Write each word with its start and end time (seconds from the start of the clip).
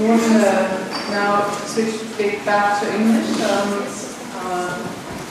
We 0.00 0.06
want 0.06 0.22
to 0.22 0.30
now 1.12 1.44
switch 1.66 2.00
back 2.46 2.80
to 2.80 2.88
English. 2.88 3.36
Um, 3.42 3.84
uh, 4.32 4.80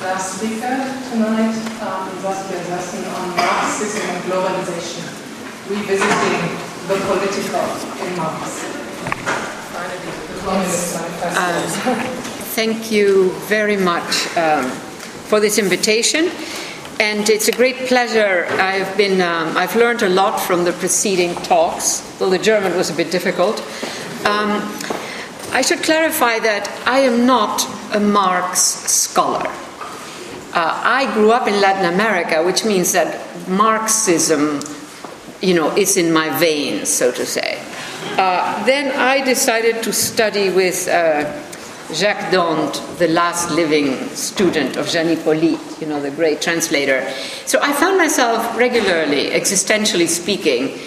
last 0.03 0.37
speaker 0.37 0.77
tonight, 1.09 1.57
um, 1.81 2.05
Saskia 2.21 2.61
Sassen 2.69 3.01
on 3.17 3.35
Marxism 3.35 4.05
and 4.07 4.23
globalization, 4.25 5.09
revisiting 5.67 6.53
the 6.87 7.01
political 7.09 7.65
in 8.05 8.13
Marx. 8.15 8.61
Uh, 11.25 11.95
thank 12.53 12.91
you 12.91 13.31
very 13.47 13.77
much 13.77 14.37
um, 14.37 14.69
for 15.29 15.39
this 15.39 15.57
invitation 15.57 16.29
and 16.99 17.29
it's 17.29 17.47
a 17.47 17.51
great 17.53 17.77
pleasure. 17.87 18.45
I've 18.59 18.95
been, 18.97 19.21
um, 19.21 19.55
I've 19.55 19.75
learned 19.75 20.01
a 20.03 20.09
lot 20.09 20.37
from 20.37 20.65
the 20.65 20.73
preceding 20.73 21.33
talks, 21.35 22.01
though 22.19 22.29
the 22.29 22.37
German 22.37 22.75
was 22.75 22.89
a 22.89 22.93
bit 22.93 23.09
difficult. 23.09 23.63
Um, 24.25 24.61
I 25.51 25.61
should 25.61 25.81
clarify 25.81 26.39
that 26.39 26.69
I 26.85 26.99
am 26.99 27.25
not 27.25 27.65
a 27.93 27.99
Marx 27.99 28.59
scholar. 28.59 29.49
Uh, 30.53 30.81
I 30.83 31.11
grew 31.13 31.31
up 31.31 31.47
in 31.47 31.61
Latin 31.61 31.93
America, 31.93 32.43
which 32.43 32.65
means 32.65 32.91
that 32.93 33.25
Marxism, 33.47 34.59
you 35.41 35.53
know, 35.53 35.75
is 35.75 35.97
in 35.97 36.11
my 36.11 36.29
veins, 36.37 36.89
so 36.89 37.11
to 37.11 37.25
say. 37.25 37.61
Uh, 38.17 38.65
then 38.65 38.91
I 38.97 39.23
decided 39.23 39.83
to 39.83 39.93
study 39.93 40.49
with 40.49 40.87
uh, 40.87 41.23
Jacques 41.93 42.31
D'Hondt, 42.31 42.99
the 42.99 43.07
last 43.07 43.49
living 43.51 43.95
student 44.09 44.77
of 44.77 44.87
Jean 44.87 45.07
Hyppolite, 45.07 45.81
you 45.81 45.87
know, 45.87 45.99
the 45.99 46.11
great 46.11 46.41
translator. 46.41 47.09
So 47.45 47.59
I 47.61 47.73
found 47.73 47.97
myself 47.97 48.57
regularly, 48.57 49.29
existentially 49.29 50.07
speaking, 50.07 50.77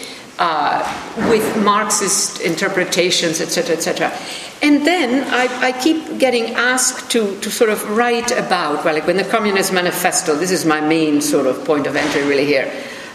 uh, 0.43 0.83
with 1.31 1.63
Marxist 1.63 2.41
interpretations, 2.41 3.41
etc., 3.41 3.77
etc. 3.77 4.13
And 4.61 4.85
then 4.85 5.23
I, 5.33 5.69
I, 5.69 5.73
keep 5.73 6.19
getting 6.19 6.55
asked 6.55 7.13
to, 7.13 7.39
to 7.41 7.51
sort 7.51 7.71
of 7.71 7.89
write 7.97 8.33
about, 8.33 8.85
well, 8.85 8.95
like 8.95 9.07
when 9.07 9.17
the 9.17 9.25
Communist 9.25 9.73
Manifesto, 9.73 10.35
this 10.35 10.51
is 10.51 10.65
my 10.65 10.81
main 10.81 11.21
sort 11.21 11.47
of 11.47 11.65
point 11.65 11.87
of 11.87 11.95
entry 11.95 12.25
really 12.25 12.45
here. 12.45 12.73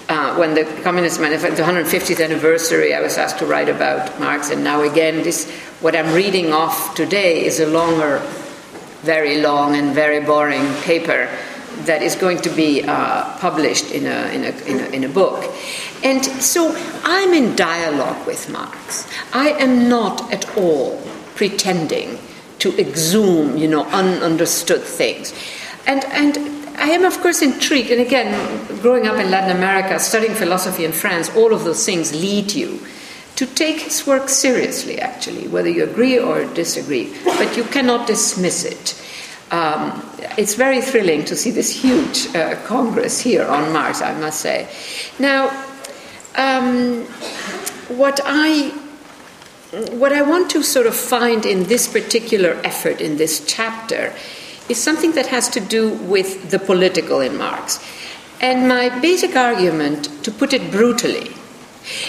Uh, 0.07 0.37
when 0.37 0.53
the 0.53 0.63
Communist 0.83 1.19
Manifesto, 1.19 1.57
the 1.57 1.69
150th 1.69 2.23
anniversary, 2.23 2.93
I 2.93 3.01
was 3.01 3.17
asked 3.17 3.39
to 3.39 3.45
write 3.45 3.67
about 3.67 4.17
Marx, 4.21 4.49
and 4.49 4.63
now 4.63 4.83
again, 4.83 5.21
this 5.23 5.51
what 5.81 5.97
I'm 5.97 6.13
reading 6.13 6.53
off 6.53 6.95
today 6.95 7.43
is 7.43 7.59
a 7.59 7.67
longer, 7.67 8.19
very 9.01 9.41
long 9.41 9.75
and 9.75 9.93
very 9.93 10.21
boring 10.21 10.65
paper 10.83 11.29
that 11.87 12.01
is 12.01 12.15
going 12.15 12.37
to 12.41 12.49
be 12.49 12.83
uh, 12.83 13.37
published 13.39 13.91
in 13.91 14.05
a, 14.05 14.27
in, 14.33 14.43
a, 14.43 14.51
in, 14.65 14.79
a, 14.79 14.87
in 14.89 15.03
a 15.03 15.09
book. 15.09 15.43
And 16.03 16.23
so 16.23 16.73
I'm 17.03 17.33
in 17.33 17.55
dialogue 17.55 18.27
with 18.27 18.49
Marx. 18.49 19.07
I 19.33 19.49
am 19.49 19.89
not 19.89 20.31
at 20.31 20.57
all 20.57 21.01
pretending 21.35 22.19
to 22.59 22.77
exhume, 22.79 23.57
you 23.57 23.67
know, 23.67 23.85
ununderstood 23.85 24.81
things. 24.81 25.33
And, 25.85 26.03
and 26.05 26.37
I 26.77 26.89
am, 26.89 27.05
of 27.05 27.19
course, 27.21 27.41
intrigued. 27.41 27.91
And 27.91 28.01
again, 28.01 28.31
growing 28.81 29.07
up 29.07 29.17
in 29.17 29.31
Latin 29.31 29.55
America, 29.55 29.99
studying 29.99 30.35
philosophy 30.35 30.85
in 30.85 30.91
France, 30.91 31.35
all 31.35 31.53
of 31.53 31.63
those 31.63 31.85
things 31.85 32.13
lead 32.13 32.51
you 32.53 32.79
to 33.35 33.45
take 33.45 33.81
his 33.81 34.05
work 34.07 34.29
seriously, 34.29 34.99
actually, 34.99 35.47
whether 35.47 35.69
you 35.69 35.83
agree 35.83 36.17
or 36.17 36.45
disagree. 36.53 37.15
But 37.23 37.55
you 37.55 37.63
cannot 37.63 38.07
dismiss 38.07 38.65
it. 38.65 39.01
Um, 39.51 40.03
it's 40.37 40.55
very 40.55 40.81
thrilling 40.81 41.23
to 41.25 41.35
see 41.35 41.51
this 41.51 41.71
huge 41.71 42.35
uh, 42.35 42.55
congress 42.65 43.19
here 43.19 43.45
on 43.45 43.71
Marx, 43.71 44.01
I 44.01 44.17
must 44.19 44.41
say. 44.41 44.67
Now, 45.19 45.49
um, 46.35 47.05
what 47.87 48.19
I 48.25 48.73
what 49.91 50.13
I 50.13 50.21
want 50.21 50.49
to 50.51 50.63
sort 50.63 50.87
of 50.87 50.95
find 50.95 51.45
in 51.45 51.65
this 51.65 51.87
particular 51.87 52.59
effort 52.63 53.01
in 53.01 53.17
this 53.17 53.45
chapter 53.45 54.13
is 54.69 54.81
something 54.81 55.11
that 55.13 55.27
has 55.27 55.49
to 55.49 55.59
do 55.59 55.93
with 55.93 56.51
the 56.51 56.59
political 56.59 57.19
in 57.19 57.37
Marx. 57.37 57.83
And 58.39 58.67
my 58.67 58.89
basic 58.99 59.35
argument, 59.35 60.09
to 60.23 60.31
put 60.31 60.53
it 60.53 60.71
brutally, 60.71 61.31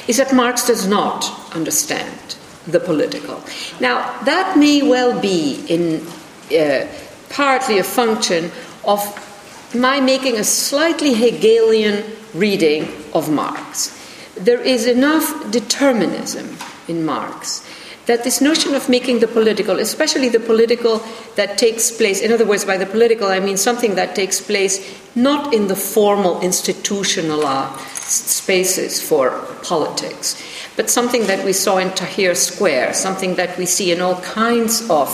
is 0.07 0.19
that 0.19 0.35
Marx 0.35 0.67
does 0.67 0.87
not 0.87 1.55
understand 1.55 2.37
the 2.67 2.81
political. 2.81 3.43
Now, 3.81 4.21
that 4.23 4.59
may 4.59 4.83
well 4.83 5.19
be 5.21 5.65
in 5.69 6.07
uh, 6.53 6.87
partly 7.31 7.79
a 7.79 7.85
function 7.85 8.51
of 8.85 9.01
my 9.75 10.01
making 10.01 10.37
a 10.37 10.45
slightly 10.45 11.15
Hegelian 11.15 12.05
reading 12.35 12.89
of 13.13 13.31
Marx. 13.31 13.95
There 14.37 14.61
is 14.61 14.87
enough 14.87 15.51
determinism 15.51 16.57
in 16.87 17.05
Marx 17.05 17.65
that 18.09 18.25
this 18.25 18.41
notion 18.41 18.75
of 18.75 18.89
making 18.89 19.21
the 19.21 19.29
political, 19.29 19.79
especially 19.79 20.31
the 20.31 20.41
political 20.41 21.03
that 21.37 21.59
takes 21.59 21.91
place, 21.91 22.23
in 22.23 22.33
other 22.33 22.47
words, 22.47 22.65
by 22.65 22.79
the 22.79 22.87
political, 22.87 23.29
I 23.29 23.39
mean 23.39 23.59
something 23.59 23.97
that 23.97 24.17
takes 24.17 24.41
place 24.41 24.81
not 25.15 25.53
in 25.53 25.69
the 25.69 25.77
formal 25.77 26.41
institutionalized 26.41 27.75
uh, 27.75 27.77
spaces 27.77 29.07
for 29.07 29.31
politics, 29.63 30.43
but 30.75 30.89
something 30.89 31.27
that 31.27 31.45
we 31.45 31.53
saw 31.53 31.77
in 31.77 31.89
Tahrir 31.91 32.35
Square, 32.35 32.95
something 32.95 33.35
that 33.35 33.59
we 33.59 33.67
see 33.67 33.93
in 33.93 34.01
all 34.01 34.19
kinds 34.23 34.89
of 34.89 35.09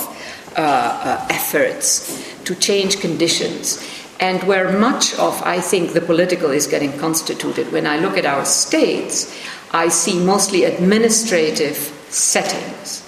uh, 0.56 0.60
uh, 0.60 1.26
efforts 1.30 2.42
to 2.44 2.54
change 2.54 3.00
conditions. 3.00 3.82
And 4.20 4.42
where 4.44 4.78
much 4.78 5.18
of, 5.18 5.42
I 5.42 5.60
think, 5.60 5.92
the 5.92 6.00
political 6.00 6.50
is 6.50 6.66
getting 6.66 6.96
constituted. 6.98 7.72
When 7.72 7.86
I 7.86 7.98
look 7.98 8.16
at 8.16 8.24
our 8.24 8.44
states, 8.44 9.34
I 9.72 9.88
see 9.88 10.18
mostly 10.18 10.64
administrative 10.64 11.76
settings. 12.08 13.02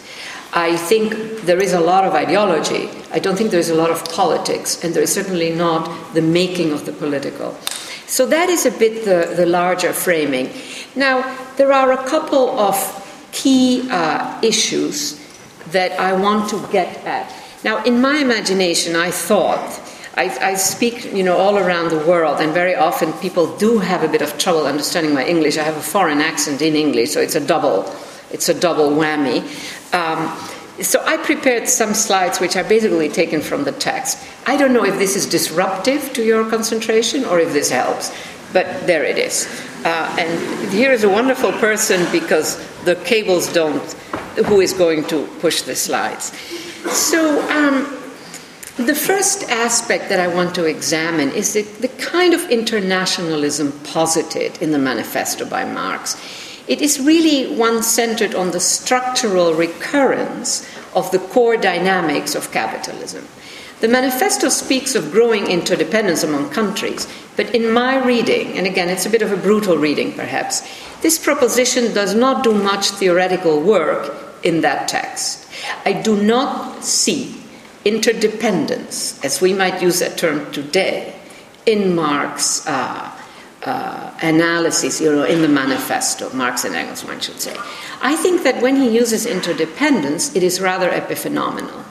I 0.53 0.77
think 0.77 1.43
there 1.43 1.63
is 1.63 1.73
a 1.73 1.81
lot 1.81 2.05
of 2.05 2.15
ideology. 2.15 2.89
I 3.13 3.19
don't 3.19 3.37
think 3.37 3.51
there's 3.51 3.71
a 3.71 3.75
lot 3.75 3.91
of 3.91 4.05
politics, 4.07 4.83
and 4.83 4.95
there 4.95 5.03
is 5.03 5.13
certainly 5.13 5.55
not 5.55 6.15
the 6.15 6.23
making 6.23 6.73
of 6.73 6.87
the 6.87 6.93
political. 6.93 7.55
So 8.07 8.27
that 8.27 8.49
is 8.49 8.67
a 8.67 8.71
bit 8.71 9.05
the, 9.05 9.35
the 9.37 9.47
larger 9.47 9.93
framing. 9.93 10.51
Now, 10.97 11.23
there 11.57 11.73
are 11.73 11.93
a 11.93 12.09
couple 12.09 12.59
of 12.59 12.77
key 13.33 13.87
uh, 13.91 14.41
issues 14.43 15.21
that 15.73 15.99
I 15.99 16.13
want 16.13 16.51
to 16.51 16.67
get 16.71 17.05
at. 17.05 17.33
Now, 17.65 17.83
in 17.85 18.01
my 18.01 18.19
imagination, 18.19 18.97
I 18.97 19.11
thought 19.11 19.81
I, 20.17 20.31
I, 20.41 20.55
speak, 20.55 21.13
you 21.13 21.23
know, 21.23 21.37
all 21.37 21.59
around 21.59 21.91
the 21.91 21.99
world, 22.07 22.41
and 22.41 22.55
very 22.55 22.75
often 22.75 23.13
people 23.15 23.55
do 23.59 23.79
have 23.79 24.03
a 24.03 24.09
bit 24.09 24.23
of 24.23 24.39
trouble 24.39 24.67
understanding 24.67 25.13
my 25.13 25.27
English. 25.27 25.59
I 25.59 25.63
have 25.63 25.77
a 25.77 25.83
foreign 25.83 26.21
accent 26.23 26.63
in 26.63 26.75
English, 26.75 27.11
so 27.11 27.21
it's 27.21 27.35
a 27.35 27.47
double 27.47 27.85
it's 28.31 28.49
a 28.49 28.55
double 28.55 28.91
whammy. 28.91 29.41
Um, 29.95 30.37
so 30.83 31.03
I 31.05 31.17
prepared 31.17 31.69
some 31.69 31.95
slides 31.95 32.41
which 32.41 32.57
are 32.57 32.65
basically 32.65 33.09
taken 33.09 33.41
from 33.41 33.65
the 33.65 33.73
text. 33.73 34.19
I 34.47 34.57
don't 34.57 34.73
know 34.73 34.85
if 34.85 34.99
this 34.99 35.17
is 35.17 35.27
disruptive 35.27 36.13
to 36.15 36.25
your 36.25 36.49
concentration 36.51 37.25
or 37.25 37.39
if 37.39 37.53
this 37.53 37.71
helps, 37.71 38.13
but 38.53 38.87
there 38.87 39.05
it 39.05 39.17
is. 39.17 39.47
Uh, 39.85 40.17
and 40.19 40.73
here 40.73 40.93
is 40.93 41.05
a 41.05 41.09
wonderful 41.09 41.53
person 41.53 42.07
because 42.11 42.59
the 42.87 42.97
cables 43.05 43.53
don't, 43.53 43.93
who 44.47 44.61
is 44.61 44.73
going 44.73 45.05
to 45.09 45.27
push 45.41 45.63
the 45.63 45.77
slides. 45.77 46.33
So, 46.91 47.43
um, 47.51 47.93
the 48.77 48.95
first 48.95 49.45
aspect 49.51 50.09
that 50.09 50.21
I 50.21 50.29
want 50.29 50.55
to 50.55 50.65
examine 50.65 51.31
is 51.31 51.53
the, 51.53 51.63
the 51.63 51.89
kind 51.89 52.33
of 52.33 52.51
internationalism 52.51 53.73
posited 53.85 54.61
in 54.63 54.71
the 54.71 54.79
manifesto 54.79 55.45
by 55.47 55.65
Marx 55.65 56.17
it 56.69 56.83
is 56.83 57.01
really 57.01 57.55
one 57.55 57.83
centered 57.83 58.35
on 58.35 58.51
the 58.51 58.61
structural 58.61 59.55
recurrence 59.55 60.69
of 60.95 61.11
the 61.13 61.19
core 61.19 61.57
dynamics 61.57 62.35
of 62.35 62.51
capitalism. 62.51 63.27
The 63.81 63.89
manifesto 63.89 64.49
speaks 64.49 64.95
of 64.95 65.13
growing 65.13 65.49
interdependence 65.49 66.23
among 66.23 66.49
countries, 66.49 67.07
but 67.37 67.55
in 67.55 67.71
my 67.71 68.03
reading, 68.03 68.57
and 68.57 68.67
again, 68.67 68.89
it's 68.89 69.05
a 69.05 69.11
bit 69.11 69.21
of 69.21 69.33
a 69.33 69.37
brutal 69.37 69.77
reading 69.77 70.15
perhaps, 70.15 70.67
this 71.03 71.19
proposition 71.19 71.93
does 71.93 72.15
not 72.15 72.43
do 72.43 72.55
much 72.55 72.89
theoretical 72.89 73.61
work 73.61 74.15
in 74.43 74.63
that 74.63 74.89
text. 74.89 75.47
I 75.85 75.93
do 75.93 76.17
not 76.17 76.85
see 76.85 77.37
interdependence, 77.85 79.23
as 79.23 79.41
we 79.41 79.53
might 79.53 79.83
use 79.83 80.01
that 80.01 80.17
term 80.17 80.51
today, 80.53 81.15
in 81.67 81.95
Marx's 81.95 82.67
uh, 82.67 83.13
uh, 83.65 84.15
analysis, 84.23 85.01
you 85.01 85.15
know, 85.15 85.25
in 85.25 85.43
the 85.43 85.49
manifesto, 85.49 86.33
Marx 86.33 86.65
and 86.65 86.75
Engels, 86.75 87.05
one 87.05 87.21
should 87.21 87.41
say. 87.41 87.55
I 88.01 88.17
think 88.17 88.43
that 88.45 88.63
when 88.63 88.77
he 88.77 88.89
uses 88.89 89.27
interdependence, 89.27 90.35
it 90.35 90.43
is 90.43 90.61
rather 90.61 90.91
epiphenomenal. 90.91 91.86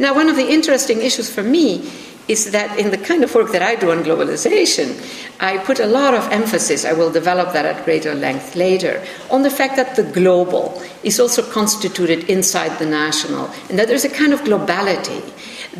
Now, 0.00 0.14
one 0.14 0.30
of 0.30 0.36
the 0.36 0.48
interesting 0.48 1.02
issues 1.02 1.28
for 1.28 1.42
me 1.42 1.92
is 2.26 2.52
that 2.52 2.78
in 2.78 2.90
the 2.90 2.96
kind 2.96 3.22
of 3.22 3.34
work 3.34 3.52
that 3.52 3.60
I 3.60 3.74
do 3.74 3.90
on 3.90 4.02
globalization, 4.02 4.96
I 5.40 5.58
put 5.58 5.78
a 5.78 5.84
lot 5.84 6.14
of 6.14 6.26
emphasis, 6.32 6.86
I 6.86 6.94
will 6.94 7.10
develop 7.12 7.52
that 7.52 7.66
at 7.66 7.84
greater 7.84 8.14
length 8.14 8.56
later, 8.56 9.04
on 9.30 9.42
the 9.42 9.50
fact 9.50 9.76
that 9.76 9.96
the 9.96 10.04
global 10.04 10.82
is 11.02 11.20
also 11.20 11.42
constituted 11.42 12.30
inside 12.30 12.78
the 12.78 12.86
national, 12.86 13.50
and 13.68 13.78
that 13.78 13.88
there's 13.88 14.06
a 14.06 14.08
kind 14.08 14.32
of 14.32 14.40
globality 14.40 15.20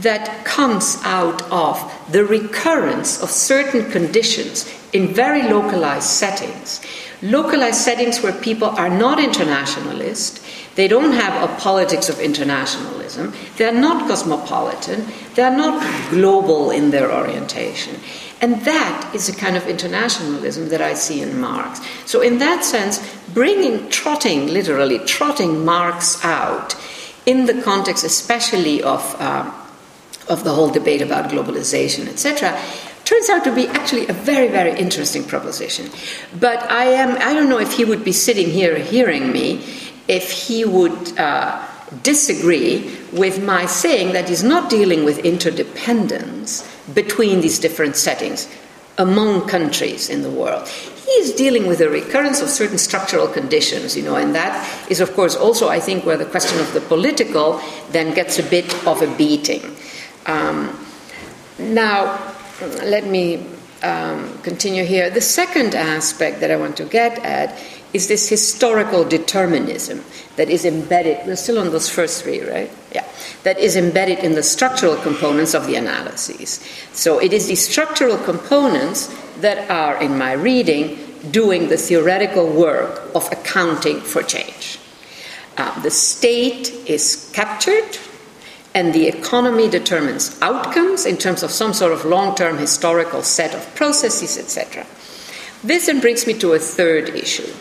that 0.03 0.45
comes 0.45 0.99
out 1.05 1.41
of 1.51 1.81
the 2.13 2.23
recurrence 2.23 3.23
of 3.23 3.31
certain 3.31 3.91
conditions 3.91 4.71
in 4.93 5.15
very 5.15 5.45
localized 5.45 6.11
settings 6.11 6.83
localized 7.23 7.81
settings 7.81 8.23
where 8.23 8.33
people 8.33 8.69
are 8.69 8.89
not 8.89 9.23
internationalist, 9.23 10.43
they 10.75 10.89
don't 10.89 11.13
have 11.13 11.51
a 11.51 11.55
politics 11.61 12.09
of 12.09 12.19
internationalism, 12.21 13.35
they 13.57 13.67
are 13.67 13.73
not 13.73 14.09
cosmopolitan, 14.09 15.07
they 15.35 15.43
are 15.43 15.57
not 15.57 16.11
global 16.11 16.71
in 16.71 16.91
their 16.91 17.13
orientation. 17.13 17.97
And 18.41 18.65
that 18.65 19.15
is 19.15 19.29
a 19.29 19.35
kind 19.35 19.57
of 19.57 19.67
internationalism 19.67 20.71
that 20.71 20.81
I 20.81 20.95
see 20.95 21.21
in 21.21 21.39
Marx. 21.41 21.81
So, 22.07 22.23
in 22.23 22.39
that 22.39 22.65
sense, 22.65 22.99
bringing, 23.35 23.91
trotting, 23.91 24.47
literally, 24.47 24.99
trotting 25.01 25.65
Marx 25.65 26.25
out 26.25 26.75
in 27.27 27.45
the 27.45 27.61
context, 27.63 28.03
especially 28.03 28.83
of, 28.83 29.15
uh, 29.19 29.53
of 30.29 30.45
the 30.45 30.55
whole 30.55 30.71
debate 30.71 31.03
about 31.03 31.31
globalization, 31.31 32.09
etc., 32.09 32.59
turns 33.11 33.29
out 33.29 33.43
to 33.43 33.53
be 33.53 33.67
actually 33.67 34.07
a 34.07 34.13
very, 34.13 34.47
very 34.47 34.79
interesting 34.79 35.25
proposition. 35.25 35.91
But 36.39 36.63
I 36.71 36.85
am, 36.85 37.17
I 37.19 37.35
don't 37.35 37.49
know 37.49 37.59
if 37.59 37.73
he 37.73 37.85
would 37.85 38.05
be 38.05 38.13
sitting 38.13 38.49
here 38.49 38.79
hearing 38.79 39.33
me 39.33 39.65
if 40.07 40.31
he 40.31 40.65
would 40.65 41.19
uh, 41.19 41.61
disagree 42.05 42.97
with 43.13 43.43
my 43.43 43.67
saying 43.67 44.13
that 44.13 44.29
he's 44.29 44.45
not 44.45 44.71
dealing 44.71 45.05
with 45.05 45.19
interdependence 45.25 46.63
between 46.95 47.41
these 47.41 47.59
different 47.59 47.97
settings 47.97 48.49
among 48.97 49.49
countries 49.49 50.09
in 50.09 50.23
the 50.23 50.31
world. 50.31 50.69
He 50.69 51.11
is 51.23 51.33
dealing 51.33 51.67
with 51.67 51.81
a 51.81 51.89
recurrence 51.89 52.41
of 52.41 52.49
certain 52.49 52.79
structural 52.79 53.27
conditions, 53.27 53.97
you 53.97 54.05
know, 54.05 54.15
and 54.15 54.37
that 54.37 54.55
is, 54.89 55.01
of 55.01 55.13
course, 55.15 55.35
also, 55.35 55.69
I 55.69 55.81
think, 55.81 56.07
where 56.07 56.17
the 56.17 56.27
question 56.27 56.61
of 56.61 56.73
the 56.75 56.81
political 56.81 57.61
then 57.91 58.15
gets 58.15 58.39
a 58.39 58.45
bit 58.45 58.73
of 58.87 59.03
a 59.03 59.13
beating. 59.17 59.75
Um, 60.27 60.79
now, 61.59 62.37
let 62.61 63.07
me 63.07 63.47
um, 63.83 64.39
continue 64.43 64.85
here. 64.85 65.11
The 65.11 65.21
second 65.21 65.75
aspect 65.75 66.41
that 66.41 66.51
I 66.51 66.57
want 66.57 66.77
to 66.79 66.85
get 66.85 67.19
at 67.25 67.59
is 67.93 68.09
this 68.09 68.29
historical 68.29 69.05
determinism 69.05 70.05
that 70.37 70.49
is 70.49 70.65
embedded, 70.65 71.27
we're 71.27 71.37
still 71.37 71.59
on 71.59 71.71
those 71.71 71.89
first 71.89 72.23
three, 72.23 72.41
right? 72.41 72.71
Yeah. 72.93 73.07
That 73.43 73.59
is 73.59 73.77
embedded 73.77 74.21
in 74.21 74.35
the 74.35 74.43
structural 74.43 74.97
components 74.97 75.55
of 75.55 75.67
the 75.67 75.75
analyses. 75.75 76.65
So 76.93 77.19
it 77.19 77.33
is 77.33 77.49
these 77.49 77.67
structural 77.67 78.17
components 78.19 79.09
that 79.39 79.71
are, 79.71 80.01
in 80.01 80.19
my 80.19 80.33
reading, 80.33 80.99
doing 81.31 81.69
the 81.69 81.77
theoretical 81.77 82.47
work 82.47 83.15
of 83.15 83.31
accounting 83.33 84.01
for 84.01 84.23
change. 84.23 84.79
Uh, 85.57 85.81
the 85.83 85.91
state 85.91 86.71
is 86.89 87.31
captured 87.35 87.99
and 88.75 88.93
the 88.93 89.09
economy 89.09 89.69
determines 89.69 90.41
outcomes 90.41 91.07
in 91.07 91.17
terms 91.17 91.43
of 91.43 91.51
some 91.51 91.73
sort 91.73 91.93
of 91.93 92.05
long 92.05 92.35
term 92.35 92.59
historical 92.59 93.23
set 93.23 93.55
of 93.55 93.75
processes, 93.75 94.39
etc. 94.39 94.87
This 95.63 95.87
then 95.87 96.01
brings 96.01 96.27
me 96.27 96.35
to 96.35 96.53
a 96.53 96.59
third 96.59 97.11
issue, 97.11 97.53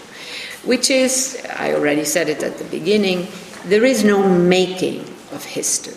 which 0.64 0.90
is 0.90 1.44
I 1.58 1.74
already 1.74 2.06
said 2.06 2.30
it 2.30 2.44
at 2.44 2.58
the 2.58 2.66
beginning 2.66 3.28
there 3.66 3.84
is 3.84 4.04
no 4.04 4.28
making 4.28 5.02
of 5.32 5.44
history. 5.44 5.96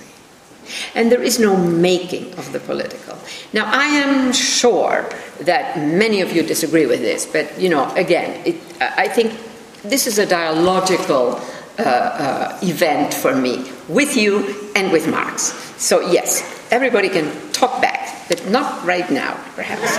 And 0.94 1.12
there 1.12 1.22
is 1.22 1.38
no 1.38 1.56
making 1.56 2.32
of 2.38 2.52
the 2.52 2.60
political. 2.60 3.18
Now, 3.52 3.66
I 3.66 3.84
am 3.84 4.32
sure 4.32 5.08
that 5.40 5.76
many 5.76 6.22
of 6.22 6.32
you 6.32 6.42
disagree 6.42 6.86
with 6.86 7.00
this, 7.00 7.26
but 7.26 7.60
you 7.60 7.68
know, 7.68 7.92
again, 7.94 8.40
it, 8.46 8.56
I 8.80 9.08
think 9.08 9.38
this 9.82 10.06
is 10.06 10.18
a 10.18 10.24
dialogical 10.24 11.40
uh, 11.78 11.82
uh, 11.82 12.58
event 12.62 13.14
for 13.14 13.34
me 13.34 13.70
with 13.88 14.16
you 14.16 14.70
and 14.76 14.92
with 14.92 15.08
Marx. 15.08 15.52
So, 15.82 16.00
yes, 16.00 16.42
everybody 16.70 17.08
can 17.08 17.32
talk 17.52 17.80
back, 17.80 18.28
but 18.28 18.48
not 18.50 18.84
right 18.84 19.10
now, 19.10 19.34
perhaps. 19.56 19.96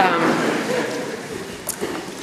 Um, 0.00 0.52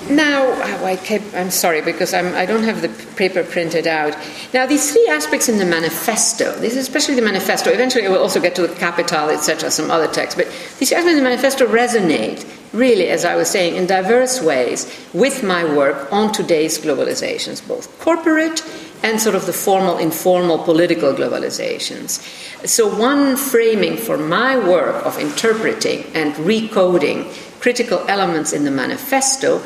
now, 0.10 0.46
oh, 0.48 0.86
I 0.86 0.96
kept, 0.96 1.36
I'm 1.36 1.52
sorry 1.52 1.82
because 1.82 2.16
I'm, 2.16 2.34
I 2.34 2.48
do 2.48 2.56
not 2.56 2.64
have 2.64 2.82
the 2.82 2.90
paper 3.16 3.44
printed 3.44 3.86
out. 3.86 4.18
Now, 4.54 4.66
these 4.66 4.92
three 4.92 5.08
aspects 5.08 5.50
in 5.50 5.60
the 5.60 5.66
manifesto, 5.66 6.52
this 6.60 6.74
is 6.74 6.80
especially 6.80 7.14
the 7.14 7.22
manifesto, 7.22 7.70
eventually 7.70 8.08
I 8.08 8.10
will 8.10 8.22
also 8.22 8.42
get 8.42 8.56
to 8.56 8.66
the 8.66 8.74
capital, 8.74 9.30
etc., 9.30 9.70
some 9.70 9.92
other 9.92 10.08
texts, 10.08 10.36
but 10.36 10.48
these 10.80 10.92
aspects 10.92 11.12
in 11.12 11.24
the 11.24 11.30
manifesto 11.30 11.68
resonate, 11.68 12.44
really, 12.74 13.08
as 13.10 13.26
I 13.26 13.36
was 13.36 13.50
saying, 13.50 13.76
in 13.76 13.88
diverse 13.88 14.42
ways 14.42 14.86
with 15.14 15.44
my 15.44 15.64
work 15.64 16.12
on 16.12 16.32
today's 16.32 16.78
globalizations, 16.78 17.66
both 17.68 17.98
corporate 18.00 18.64
and 19.02 19.20
sort 19.20 19.36
of 19.36 19.46
the 19.46 19.54
formal, 19.54 19.98
informal 19.98 20.58
political 20.60 21.14
globalizations. 21.14 22.20
So, 22.68 22.94
one 22.94 23.38
framing 23.38 23.98
for 23.98 24.18
my 24.18 24.58
work 24.58 25.06
of 25.06 25.18
interpreting 25.18 26.04
and 26.14 26.34
recoding 26.36 27.32
critical 27.62 28.04
elements 28.08 28.54
in 28.54 28.66
the 28.66 28.72
manifesto 28.72 29.62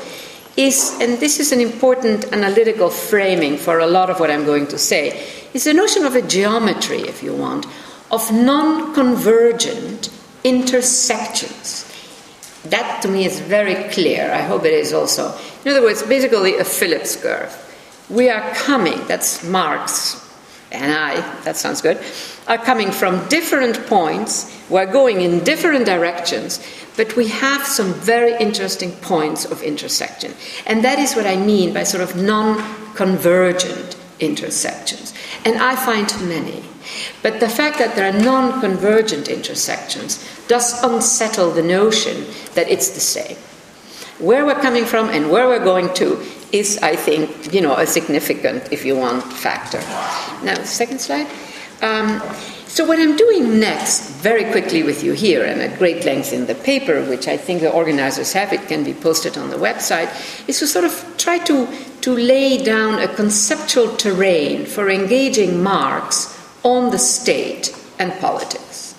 is, 0.55 0.97
and 1.01 1.19
this 1.19 1.39
is 1.39 1.51
an 1.51 1.59
important 1.59 2.25
analytical 2.31 2.89
framing 2.89 3.57
for 3.57 3.79
a 3.79 3.87
lot 3.87 4.09
of 4.09 4.19
what 4.19 4.29
I'm 4.29 4.45
going 4.45 4.67
to 4.67 4.77
say, 4.77 5.27
is 5.53 5.63
the 5.63 5.73
notion 5.73 6.05
of 6.05 6.15
a 6.15 6.21
geometry, 6.21 7.01
if 7.01 7.23
you 7.23 7.33
want, 7.33 7.65
of 8.11 8.31
non 8.31 8.93
convergent 8.93 10.09
intersections. 10.43 11.89
That 12.65 13.01
to 13.01 13.07
me 13.07 13.25
is 13.25 13.39
very 13.39 13.89
clear. 13.91 14.31
I 14.31 14.41
hope 14.41 14.65
it 14.65 14.73
is 14.73 14.93
also. 14.93 15.37
In 15.65 15.71
other 15.71 15.81
words, 15.81 16.03
basically 16.03 16.57
a 16.57 16.63
Phillips 16.63 17.15
curve. 17.15 17.59
We 18.09 18.29
are 18.29 18.53
coming, 18.53 19.05
that's 19.07 19.43
Marx 19.43 20.19
and 20.73 20.91
I, 20.91 21.21
that 21.43 21.55
sounds 21.55 21.81
good, 21.81 22.03
are 22.47 22.57
coming 22.57 22.91
from 22.91 23.27
different 23.27 23.85
points, 23.85 24.51
we're 24.69 24.91
going 24.91 25.21
in 25.21 25.43
different 25.43 25.85
directions, 25.85 26.65
but 26.97 27.15
we 27.15 27.27
have 27.27 27.65
some 27.65 27.93
very 27.93 28.35
interesting 28.39 28.91
points 28.91 29.45
of 29.45 29.61
intersection. 29.61 30.33
And 30.65 30.83
that 30.83 30.99
is 30.99 31.15
what 31.15 31.27
I 31.27 31.37
mean 31.37 31.73
by 31.73 31.83
sort 31.83 32.03
of 32.03 32.15
non 32.15 32.57
convergent 32.95 33.95
intersections. 34.19 35.13
And 35.45 35.57
I 35.57 35.75
find 35.75 36.11
many. 36.27 36.63
But 37.21 37.39
the 37.39 37.49
fact 37.49 37.79
that 37.79 37.95
there 37.95 38.09
are 38.09 38.21
non 38.21 38.59
convergent 38.59 39.27
intersections 39.27 40.23
does 40.47 40.83
unsettle 40.83 41.51
the 41.51 41.63
notion 41.63 42.25
that 42.55 42.69
it's 42.69 42.89
the 42.89 42.99
same. 42.99 43.37
Where 44.19 44.45
we're 44.45 44.61
coming 44.61 44.85
from 44.85 45.09
and 45.09 45.31
where 45.31 45.47
we're 45.47 45.63
going 45.63 45.93
to 45.95 46.21
is, 46.51 46.77
I 46.83 46.95
think, 46.95 47.53
you 47.53 47.61
know, 47.61 47.75
a 47.75 47.87
significant, 47.87 48.71
if 48.71 48.85
you 48.85 48.95
want, 48.95 49.23
factor. 49.23 49.79
Now, 50.45 50.63
second 50.63 51.01
slide. 51.01 51.27
Um, 51.81 52.21
so, 52.67 52.85
what 52.85 52.99
I'm 52.99 53.15
doing 53.15 53.59
next, 53.59 54.09
very 54.21 54.49
quickly 54.51 54.81
with 54.81 55.03
you 55.03 55.13
here 55.13 55.45
and 55.45 55.61
at 55.61 55.77
great 55.77 56.05
length 56.05 56.33
in 56.33 56.47
the 56.47 56.55
paper, 56.55 57.03
which 57.05 57.27
I 57.27 57.37
think 57.37 57.61
the 57.61 57.71
organizers 57.71 58.33
have, 58.33 58.51
it 58.51 58.67
can 58.67 58.83
be 58.83 58.95
posted 58.95 59.37
on 59.37 59.49
the 59.49 59.57
website, 59.57 60.09
is 60.47 60.57
to 60.59 60.67
sort 60.67 60.85
of 60.85 61.13
try 61.17 61.37
to, 61.39 61.67
to 62.01 62.15
lay 62.15 62.63
down 62.63 62.99
a 62.99 63.07
conceptual 63.07 63.95
terrain 63.95 64.65
for 64.65 64.89
engaging 64.89 65.61
Marx 65.61 66.32
on 66.63 66.91
the 66.91 66.99
state 66.99 67.75
and 67.99 68.13
politics. 68.19 68.93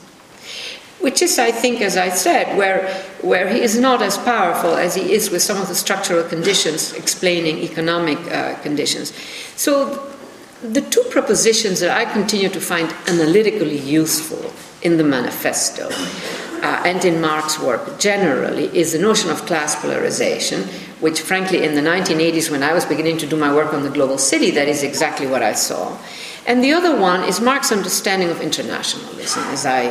Which 1.00 1.20
is, 1.20 1.38
I 1.38 1.50
think, 1.50 1.80
as 1.80 1.96
I 1.96 2.08
said, 2.08 2.56
where, 2.56 2.88
where 3.20 3.48
he 3.48 3.60
is 3.60 3.78
not 3.78 4.00
as 4.00 4.16
powerful 4.16 4.74
as 4.74 4.94
he 4.94 5.12
is 5.12 5.30
with 5.30 5.42
some 5.42 5.60
of 5.60 5.68
the 5.68 5.74
structural 5.74 6.24
conditions 6.24 6.92
explaining 6.94 7.58
economic 7.58 8.18
uh, 8.32 8.56
conditions. 8.62 9.12
So, 9.56 10.10
the 10.62 10.80
two 10.80 11.04
propositions 11.10 11.80
that 11.80 11.90
I 11.90 12.10
continue 12.10 12.48
to 12.48 12.60
find 12.60 12.90
analytically 13.06 13.76
useful 13.76 14.50
in 14.80 14.96
the 14.96 15.04
manifesto 15.04 15.90
uh, 16.64 16.82
and 16.86 17.04
in 17.04 17.20
Marx's 17.20 17.62
work 17.62 18.00
generally 18.00 18.74
is 18.76 18.92
the 18.92 18.98
notion 18.98 19.28
of 19.28 19.44
class 19.44 19.76
polarization, 19.76 20.62
which, 21.00 21.20
frankly, 21.20 21.62
in 21.62 21.74
the 21.74 21.82
1980s, 21.82 22.50
when 22.50 22.62
I 22.62 22.72
was 22.72 22.86
beginning 22.86 23.18
to 23.18 23.26
do 23.26 23.36
my 23.36 23.54
work 23.54 23.74
on 23.74 23.82
the 23.82 23.90
global 23.90 24.16
city, 24.16 24.50
that 24.52 24.66
is 24.66 24.82
exactly 24.82 25.26
what 25.26 25.42
I 25.42 25.52
saw. 25.52 25.94
And 26.46 26.64
the 26.64 26.72
other 26.72 26.98
one 26.98 27.22
is 27.24 27.38
Marx's 27.38 27.76
understanding 27.76 28.30
of 28.30 28.40
internationalism, 28.40 29.42
as 29.48 29.66
I, 29.66 29.88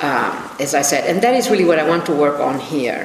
uh, 0.00 0.56
as 0.60 0.76
I 0.76 0.82
said, 0.82 1.10
and 1.10 1.20
that 1.22 1.34
is 1.34 1.50
really 1.50 1.64
what 1.64 1.80
I 1.80 1.88
want 1.88 2.06
to 2.06 2.14
work 2.14 2.38
on 2.38 2.60
here. 2.60 3.04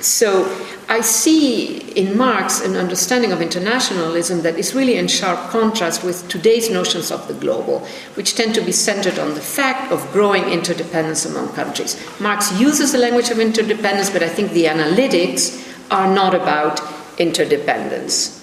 So 0.00 0.46
I 0.90 1.02
see 1.02 1.78
in 1.92 2.16
Marx 2.16 2.62
an 2.62 2.74
understanding 2.74 3.30
of 3.30 3.42
internationalism 3.42 4.40
that 4.40 4.58
is 4.58 4.74
really 4.74 4.96
in 4.96 5.06
sharp 5.06 5.50
contrast 5.50 6.02
with 6.02 6.26
today's 6.28 6.70
notions 6.70 7.10
of 7.10 7.28
the 7.28 7.34
global, 7.34 7.80
which 8.14 8.34
tend 8.34 8.54
to 8.54 8.62
be 8.62 8.72
centered 8.72 9.18
on 9.18 9.34
the 9.34 9.40
fact 9.40 9.92
of 9.92 10.10
growing 10.12 10.44
interdependence 10.44 11.26
among 11.26 11.52
countries. 11.52 12.00
Marx 12.20 12.58
uses 12.58 12.92
the 12.92 12.98
language 12.98 13.28
of 13.28 13.38
interdependence, 13.38 14.08
but 14.08 14.22
I 14.22 14.30
think 14.30 14.52
the 14.52 14.64
analytics 14.64 15.62
are 15.90 16.12
not 16.12 16.34
about 16.34 16.80
interdependence. 17.18 18.36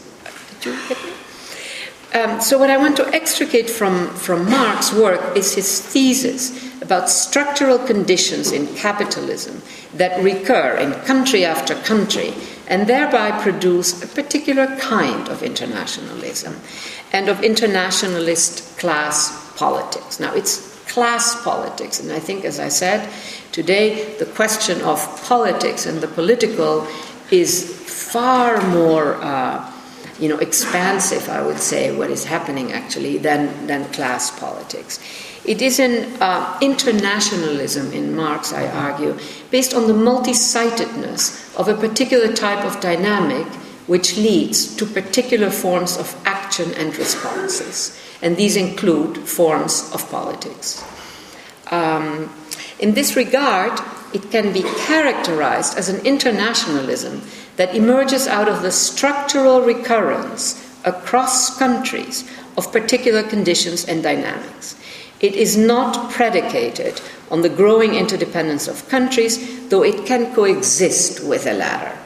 Um, 2.14 2.40
so, 2.40 2.58
what 2.58 2.70
I 2.70 2.78
want 2.78 2.96
to 2.98 3.08
extricate 3.08 3.70
from, 3.70 4.08
from 4.10 4.50
Marx's 4.50 4.98
work 4.98 5.36
is 5.36 5.54
his 5.54 5.82
thesis 5.82 6.65
about 6.86 7.10
structural 7.10 7.80
conditions 7.80 8.52
in 8.52 8.68
capitalism 8.76 9.62
that 9.96 10.22
recur 10.24 10.78
in 10.78 10.94
country 11.06 11.44
after 11.44 11.74
country 11.74 12.32
and 12.68 12.86
thereby 12.86 13.32
produce 13.42 14.04
a 14.04 14.08
particular 14.08 14.68
kind 14.78 15.28
of 15.30 15.42
internationalism 15.42 16.54
and 17.12 17.28
of 17.28 17.44
internationalist 17.44 18.78
class 18.78 19.18
politics. 19.56 20.20
Now, 20.20 20.34
it's 20.36 20.76
class 20.86 21.42
politics, 21.44 22.00
and 22.00 22.12
I 22.12 22.20
think, 22.20 22.46
as 22.46 22.60
I 22.60 22.70
said 22.70 23.10
today, 23.52 24.16
the 24.20 24.26
question 24.26 24.82
of 24.82 25.00
politics 25.24 25.86
and 25.86 26.02
the 26.02 26.08
political 26.08 26.88
is 27.32 27.74
far 28.12 28.62
more, 28.68 29.16
uh, 29.16 29.72
you 30.20 30.30
know, 30.30 30.38
expansive, 30.38 31.30
I 31.30 31.42
would 31.42 31.60
say, 31.60 31.96
what 31.96 32.10
is 32.10 32.26
happening 32.26 32.72
actually, 32.72 33.18
than, 33.18 33.68
than 33.68 33.86
class 33.92 34.38
politics. 34.40 35.00
It 35.44 35.62
is 35.62 35.80
an 35.80 36.22
uh, 36.22 36.58
internationalism 36.62 37.92
in 37.92 38.16
Marx, 38.16 38.52
I 38.54 38.68
argue, 38.68 39.18
based 39.52 39.74
on 39.74 39.88
the 39.88 39.94
multi 39.94 40.34
sidedness 40.34 41.56
of 41.56 41.68
a 41.68 41.76
particular 41.76 42.34
type 42.34 42.66
of 42.66 42.80
dynamic 42.82 43.46
which 43.88 44.18
leads 44.18 44.76
to 44.78 44.86
particular 44.86 45.52
forms 45.52 45.98
of 45.98 46.20
action 46.26 46.74
and 46.74 46.96
responses. 46.98 48.00
And 48.22 48.36
these 48.36 48.56
include 48.56 49.18
forms 49.18 49.92
of 49.94 50.10
politics. 50.10 50.84
Um, 51.70 52.34
in 52.80 52.94
this 52.94 53.16
regard, 53.16 53.80
it 54.16 54.32
can 54.32 54.54
be 54.54 54.64
characterized 54.88 55.78
as 55.78 55.90
an 55.90 56.00
internationalism 56.06 57.22
that 57.58 57.76
emerges 57.76 58.28
out 58.28 58.48
of 58.48 58.62
the 58.62 58.72
structural 58.72 59.62
recurrence 59.62 60.56
across 60.86 61.60
countries 61.60 62.24
of 62.56 62.72
particular 62.72 63.24
conditions 63.24 63.84
and 63.84 64.02
dynamics. 64.02 64.80
It 65.20 65.36
is 65.36 65.58
not 65.58 66.12
predicated 66.12 67.02
on 67.30 67.42
the 67.42 67.50
growing 67.50 67.96
interdependence 67.96 68.70
of 68.70 68.88
countries, 68.88 69.68
though 69.68 69.84
it 69.84 70.06
can 70.06 70.34
coexist 70.34 71.22
with 71.22 71.44
the 71.44 71.54
latter. 71.54 71.98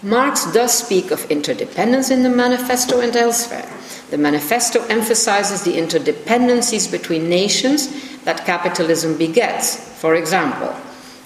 Marx 0.00 0.46
does 0.52 0.78
speak 0.78 1.10
of 1.10 1.28
interdependence 1.28 2.08
in 2.08 2.22
the 2.22 2.28
manifesto 2.28 3.00
and 3.00 3.16
elsewhere. 3.16 3.68
The 4.10 4.18
manifesto 4.18 4.84
emphasizes 4.86 5.62
the 5.62 5.76
interdependencies 5.76 6.88
between 6.88 7.28
nations 7.28 7.88
that 8.28 8.44
capitalism 8.44 9.16
begets. 9.16 9.74
For 10.02 10.14
example, 10.14 10.76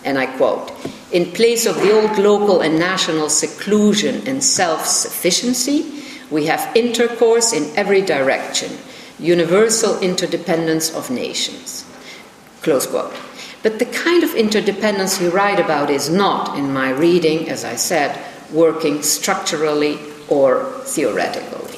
and 0.04 0.16
I 0.16 0.26
quote, 0.36 0.70
in 1.10 1.32
place 1.32 1.66
of 1.66 1.74
the 1.74 1.90
old 1.90 2.16
local 2.16 2.60
and 2.60 2.78
national 2.78 3.28
seclusion 3.28 4.22
and 4.28 4.42
self 4.42 4.86
sufficiency, 4.86 6.04
we 6.30 6.46
have 6.46 6.76
intercourse 6.76 7.52
in 7.52 7.76
every 7.76 8.02
direction, 8.02 8.78
universal 9.18 9.98
interdependence 9.98 10.94
of 10.94 11.10
nations. 11.10 11.84
Close 12.62 12.86
quote. 12.86 13.12
But 13.64 13.80
the 13.80 13.86
kind 13.86 14.22
of 14.22 14.36
interdependence 14.36 15.20
you 15.20 15.30
write 15.30 15.58
about 15.58 15.90
is 15.90 16.08
not, 16.08 16.56
in 16.56 16.72
my 16.72 16.90
reading, 16.90 17.48
as 17.48 17.64
I 17.64 17.74
said, 17.74 18.16
working 18.52 19.02
structurally 19.02 19.98
or 20.28 20.70
theoretically. 20.84 21.71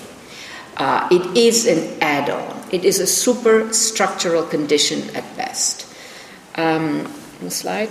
Uh, 0.77 1.09
it 1.11 1.37
is 1.37 1.67
an 1.67 1.99
add 2.01 2.31
on, 2.31 2.65
it 2.73 2.85
is 2.85 3.01
a 3.01 3.05
superstructural 3.05 4.49
condition 4.49 5.15
at 5.15 5.37
best. 5.37 5.87
Um, 6.57 7.07
slide. 7.51 7.91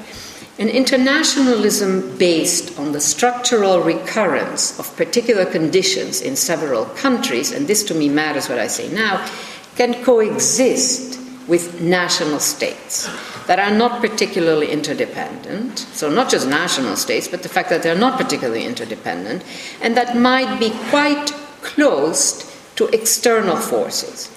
An 0.60 0.70
internationalism 0.70 2.18
based 2.18 2.78
on 2.78 2.92
the 2.92 3.02
structural 3.02 3.82
recurrence 3.82 4.78
of 4.80 4.96
particular 4.96 5.46
conditions 5.46 6.22
in 6.22 6.36
several 6.36 6.86
countries, 6.86 7.52
and 7.52 7.68
this 7.68 7.84
to 7.86 7.94
me 7.94 8.08
matters 8.08 8.50
what 8.50 8.60
I 8.60 8.68
say 8.68 8.88
now, 8.94 9.28
can 9.75 10.04
coexist 10.04 11.20
with 11.48 11.82
national 11.82 12.40
states 12.40 13.10
that 13.48 13.60
are 13.60 13.75
not 13.75 14.00
particularly 14.00 14.72
interdependent. 14.72 15.80
So, 15.80 16.10
not 16.10 16.30
just 16.30 16.48
national 16.48 16.96
states, 16.96 17.28
but 17.28 17.44
the 17.44 17.50
fact 17.50 17.70
that 17.70 17.84
they're 17.84 17.98
not 17.98 18.20
particularly 18.20 18.66
interdependent, 18.66 19.44
and 19.82 19.98
that 19.98 20.16
might 20.16 20.60
be 20.60 20.70
quite 20.90 21.32
closed 21.62 22.52
to 22.75 22.88
external 22.88 23.58
forces. 23.58 24.30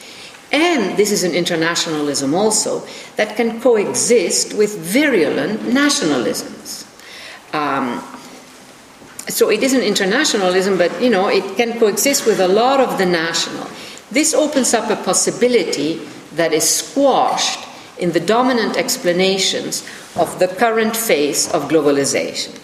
And 0.52 0.96
this 0.96 1.10
is 1.10 1.24
an 1.24 1.32
internationalism 1.32 2.34
also 2.34 2.86
that 3.16 3.36
can 3.36 3.60
coexist 3.60 4.54
with 4.54 4.78
virulent 4.78 5.60
nationalisms. 5.60 6.86
Um, 7.52 8.02
so 9.28 9.50
it 9.50 9.62
is 9.62 9.74
an 9.74 9.82
internationalism, 9.82 10.78
but 10.78 11.02
you 11.02 11.10
know 11.10 11.28
it 11.28 11.56
can 11.56 11.78
coexist 11.78 12.26
with 12.26 12.38
a 12.38 12.46
lot 12.46 12.80
of 12.80 12.98
the 12.98 13.06
national. 13.06 13.68
This 14.10 14.34
opens 14.34 14.72
up 14.72 14.88
a 14.88 15.02
possibility 15.02 16.00
that 16.34 16.52
is 16.52 16.68
squashed 16.68 17.66
in 17.98 18.12
the 18.12 18.20
dominant 18.20 18.76
explanations 18.76 19.82
of 20.14 20.38
the 20.38 20.46
current 20.46 20.96
phase 20.96 21.50
of 21.52 21.68
globalization. 21.68 22.54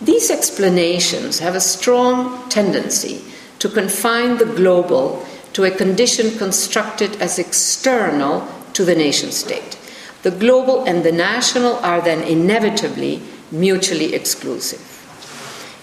These 0.00 0.30
explanations 0.30 1.38
have 1.38 1.54
a 1.54 1.60
strong 1.60 2.48
tendency 2.48 3.22
to 3.58 3.68
confine 3.68 4.38
the 4.38 4.44
global 4.44 5.26
to 5.52 5.64
a 5.64 5.70
condition 5.70 6.36
constructed 6.38 7.16
as 7.20 7.38
external 7.38 8.46
to 8.72 8.84
the 8.84 8.94
nation 8.94 9.30
state. 9.30 9.78
The 10.22 10.30
global 10.30 10.84
and 10.84 11.04
the 11.04 11.12
national 11.12 11.76
are 11.76 12.00
then 12.00 12.22
inevitably 12.22 13.22
mutually 13.50 14.14
exclusive. 14.14 14.82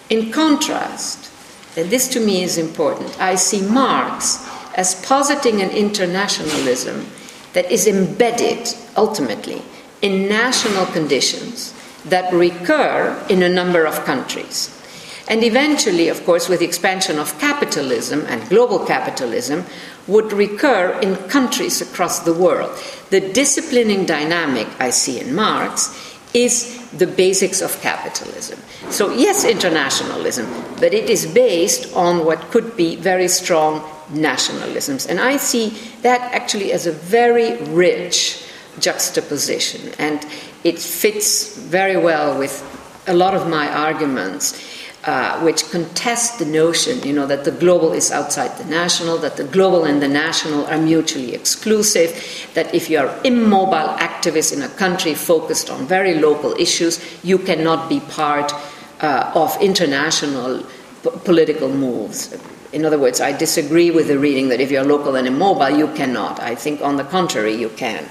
In 0.10 0.32
contrast, 0.32 1.32
and 1.76 1.90
this 1.90 2.08
to 2.10 2.20
me 2.20 2.44
is 2.44 2.58
important, 2.58 3.20
I 3.20 3.36
see 3.36 3.62
Marx 3.62 4.48
as 4.76 5.04
positing 5.06 5.62
an 5.62 5.70
internationalism 5.70 7.08
that 7.54 7.72
is 7.72 7.88
embedded 7.88 8.68
ultimately 8.98 9.62
in 10.02 10.28
national 10.28 10.86
conditions 10.88 11.74
that 12.06 12.34
recur 12.34 13.18
in 13.30 13.42
a 13.42 13.50
number 13.50 13.86
of 13.86 14.04
countries. 14.06 14.83
And 15.30 15.44
eventually, 15.44 16.10
of 16.10 16.26
course, 16.26 16.50
with 16.50 16.60
the 16.60 16.66
expansion 16.66 17.18
of 17.18 17.40
capitalism 17.40 18.26
and 18.28 18.48
global 18.50 18.86
capitalism, 18.86 19.66
would 20.08 20.34
recur 20.34 21.00
in 21.02 21.16
countries 21.30 21.82
across 21.82 22.20
the 22.20 22.34
world. 22.34 22.78
The 23.10 23.22
disciplining 23.22 24.06
dynamic 24.06 24.68
I 24.80 24.90
see 24.90 25.20
in 25.20 25.34
Marx 25.34 25.98
is 26.34 26.90
the 26.92 27.08
basics 27.08 27.62
of 27.62 27.80
capitalism. 27.82 28.60
So, 28.90 29.14
yes, 29.14 29.46
internationalism, 29.46 30.48
but 30.76 30.94
it 30.94 31.10
is 31.10 31.26
based 31.26 31.96
on 31.96 32.26
what 32.26 32.42
could 32.52 32.76
be 32.76 32.96
very 32.96 33.28
strong 33.28 33.82
nationalisms. 34.12 35.10
And 35.10 35.20
I 35.20 35.38
see 35.38 35.70
that 36.02 36.22
actually 36.34 36.74
as 36.74 36.86
a 36.86 36.92
very 36.92 37.58
rich 37.64 38.46
juxtaposition, 38.80 39.94
and 40.00 40.26
it 40.64 40.80
fits 40.80 41.58
very 41.58 41.98
well 41.98 42.38
with 42.38 42.62
a 43.08 43.14
lot 43.14 43.36
of 43.36 43.48
my 43.48 43.70
arguments. 43.72 44.60
Uh, 45.06 45.38
which 45.42 45.70
contest 45.70 46.40
the 46.40 46.46
notion, 46.46 46.98
you 47.04 47.12
know, 47.12 47.28
that 47.28 47.44
the 47.44 47.52
global 47.52 47.92
is 47.92 48.10
outside 48.10 48.58
the 48.58 48.64
national, 48.72 49.18
that 49.18 49.36
the 49.36 49.44
global 49.44 49.84
and 49.84 50.02
the 50.02 50.08
national 50.08 50.66
are 50.68 50.78
mutually 50.78 51.36
exclusive, 51.36 52.16
that 52.54 52.74
if 52.74 52.90
you 52.90 52.98
are 52.98 53.14
immobile 53.26 53.92
activist 54.00 54.54
in 54.56 54.62
a 54.62 54.70
country 54.80 55.14
focused 55.14 55.70
on 55.70 55.86
very 55.86 56.14
local 56.22 56.54
issues, 56.54 57.04
you 57.22 57.38
cannot 57.38 57.90
be 57.90 58.00
part 58.00 58.54
uh, 59.02 59.30
of 59.36 59.52
international 59.62 60.64
p- 61.04 61.10
political 61.26 61.68
moves. 61.68 62.34
In 62.72 62.86
other 62.86 62.98
words, 62.98 63.20
I 63.20 63.36
disagree 63.36 63.92
with 63.92 64.08
the 64.08 64.18
reading 64.18 64.48
that 64.50 64.62
if 64.62 64.72
you're 64.72 64.86
local 64.86 65.18
and 65.18 65.28
immobile, 65.28 65.78
you 65.78 65.88
cannot. 65.96 66.40
I 66.40 66.56
think, 66.56 66.82
on 66.82 66.96
the 66.96 67.04
contrary, 67.04 67.56
you 67.56 67.68
can. 67.76 68.08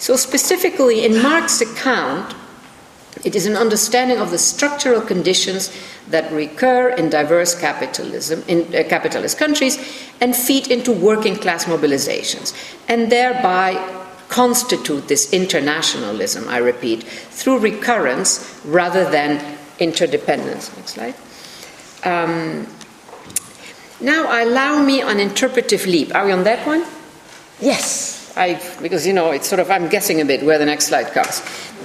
So, 0.00 0.16
specifically, 0.16 1.04
in 1.04 1.22
Marx's 1.22 1.70
account, 1.70 2.34
it 3.24 3.34
is 3.34 3.46
an 3.46 3.56
understanding 3.56 4.18
of 4.18 4.30
the 4.30 4.38
structural 4.38 5.00
conditions 5.00 5.72
that 6.08 6.30
recur 6.32 6.88
in 6.90 7.10
diverse 7.10 7.58
capitalism 7.58 8.42
in 8.48 8.62
uh, 8.74 8.82
capitalist 8.88 9.38
countries 9.38 9.76
and 10.20 10.34
feed 10.34 10.68
into 10.68 10.92
working 10.92 11.36
class 11.36 11.64
mobilizations, 11.64 12.54
and 12.88 13.10
thereby 13.10 13.76
constitute 14.28 15.08
this 15.08 15.32
internationalism, 15.32 16.46
I 16.48 16.58
repeat, 16.58 17.02
through 17.02 17.58
recurrence 17.58 18.60
rather 18.64 19.10
than 19.10 19.58
interdependence. 19.78 20.74
Next 20.76 20.92
slide. 20.94 21.14
Um, 22.04 22.66
now 24.00 24.44
allow 24.44 24.82
me 24.82 25.00
an 25.00 25.18
interpretive 25.18 25.86
leap. 25.86 26.14
Are 26.14 26.26
we 26.26 26.32
on 26.32 26.44
that 26.44 26.66
one? 26.66 26.84
Yes. 27.60 28.17
I, 28.38 28.60
because 28.80 29.06
you 29.06 29.12
know 29.12 29.32
it's 29.32 29.48
sort 29.48 29.60
of 29.60 29.70
I'm 29.70 29.88
guessing 29.88 30.20
a 30.20 30.24
bit 30.24 30.44
where 30.44 30.58
the 30.58 30.66
next 30.66 30.86
slide 30.86 31.12
comes. 31.12 31.42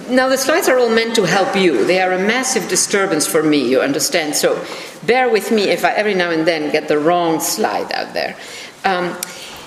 Now 0.09 0.29
the 0.29 0.37
slides 0.37 0.69
are 0.69 0.77
all 0.77 0.89
meant 0.89 1.15
to 1.15 1.23
help 1.23 1.55
you. 1.55 1.85
They 1.85 2.01
are 2.01 2.11
a 2.11 2.19
massive 2.19 2.69
disturbance 2.69 3.25
for 3.25 3.41
me. 3.41 3.67
You 3.69 3.81
understand? 3.81 4.35
So 4.35 4.63
bear 5.05 5.29
with 5.29 5.51
me 5.51 5.63
if 5.63 5.83
I 5.83 5.91
every 5.91 6.13
now 6.13 6.29
and 6.31 6.47
then 6.47 6.71
get 6.71 6.87
the 6.87 6.99
wrong 6.99 7.39
slide 7.39 7.91
out 7.91 8.13
there. 8.13 8.35
Um, 8.85 9.17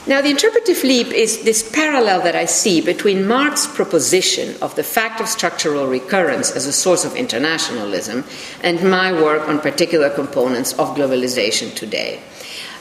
now, 0.09 0.23
the 0.23 0.31
interpretive 0.31 0.85
leap 0.85 1.09
is 1.09 1.43
this 1.43 1.69
parallel 1.69 2.21
that 2.23 2.37
I 2.37 2.45
see 2.45 2.81
between 2.81 3.27
Marx's 3.27 3.67
proposition 3.67 4.55
of 4.63 4.77
the 4.77 4.85
fact 4.85 5.21
of 5.21 5.27
structural 5.27 5.89
recurrence 5.89 6.53
as 6.53 6.65
a 6.67 6.73
source 6.73 7.05
of 7.05 7.17
internationalism 7.17 8.25
and 8.63 8.89
my 8.89 9.11
work 9.11 9.49
on 9.49 9.59
particular 9.59 10.09
components 10.09 10.75
of 10.75 10.95
globalization 10.95 11.75
today. 11.75 12.21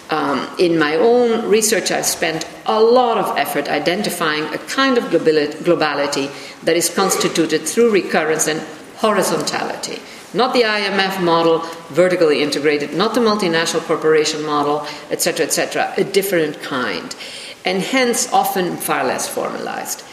Um, 0.10 0.48
in 0.60 0.78
my 0.78 0.96
own 0.96 1.50
research, 1.50 1.92
I've 1.92 2.06
spent 2.06 2.48
a 2.66 2.82
lot 2.82 3.18
of 3.18 3.38
effort 3.38 3.68
identifying 3.68 4.44
a 4.54 4.58
kind 4.60 4.98
of 4.98 5.06
globality 5.06 6.30
that 6.64 6.76
is 6.76 6.94
constituted 6.94 7.64
through 7.64 7.92
recurrence 7.92 8.48
and 8.48 8.62
horizontality. 8.98 10.00
Not 10.34 10.54
the 10.54 10.64
IMF 10.64 11.24
model, 11.24 11.60
vertically 11.90 12.44
integrated, 12.44 12.94
not 12.94 13.14
the 13.14 13.22
multinational 13.22 13.82
corporation 13.82 14.46
model, 14.46 14.86
etc., 15.10 15.46
etc., 15.46 15.94
a 15.98 16.04
different 16.04 16.62
kind, 16.62 17.16
and 17.64 17.82
hence 17.82 18.32
often 18.32 18.78
far 18.78 19.06
less 19.06 19.28
formalized. 19.28 20.04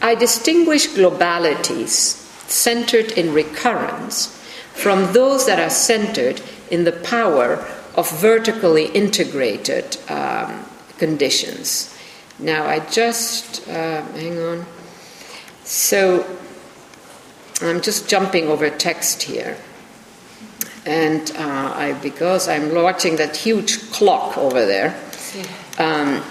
I 0.00 0.14
distinguish 0.14 0.88
globalities 0.88 2.24
centered 2.48 3.12
in 3.12 3.34
recurrence 3.34 4.28
from 4.72 5.12
those 5.12 5.46
that 5.46 5.58
are 5.58 5.70
centered 5.70 6.40
in 6.70 6.84
the 6.84 6.92
power 6.92 7.66
of 7.96 8.10
vertically 8.20 8.86
integrated 8.86 9.96
um, 10.08 10.64
conditions. 10.98 11.96
Now, 12.38 12.66
I 12.66 12.80
just, 12.80 13.66
uh, 13.68 14.02
hang 14.02 14.38
on. 14.38 14.66
So, 15.64 16.26
I'm 17.62 17.80
just 17.80 18.08
jumping 18.08 18.48
over 18.48 18.68
text 18.68 19.22
here. 19.22 19.56
And 20.84 21.30
uh, 21.36 21.72
I, 21.74 21.98
because 22.02 22.48
I'm 22.48 22.74
watching 22.74 23.16
that 23.16 23.34
huge 23.34 23.90
clock 23.90 24.36
over 24.36 24.64
there, 24.66 24.94
um, 25.78 26.22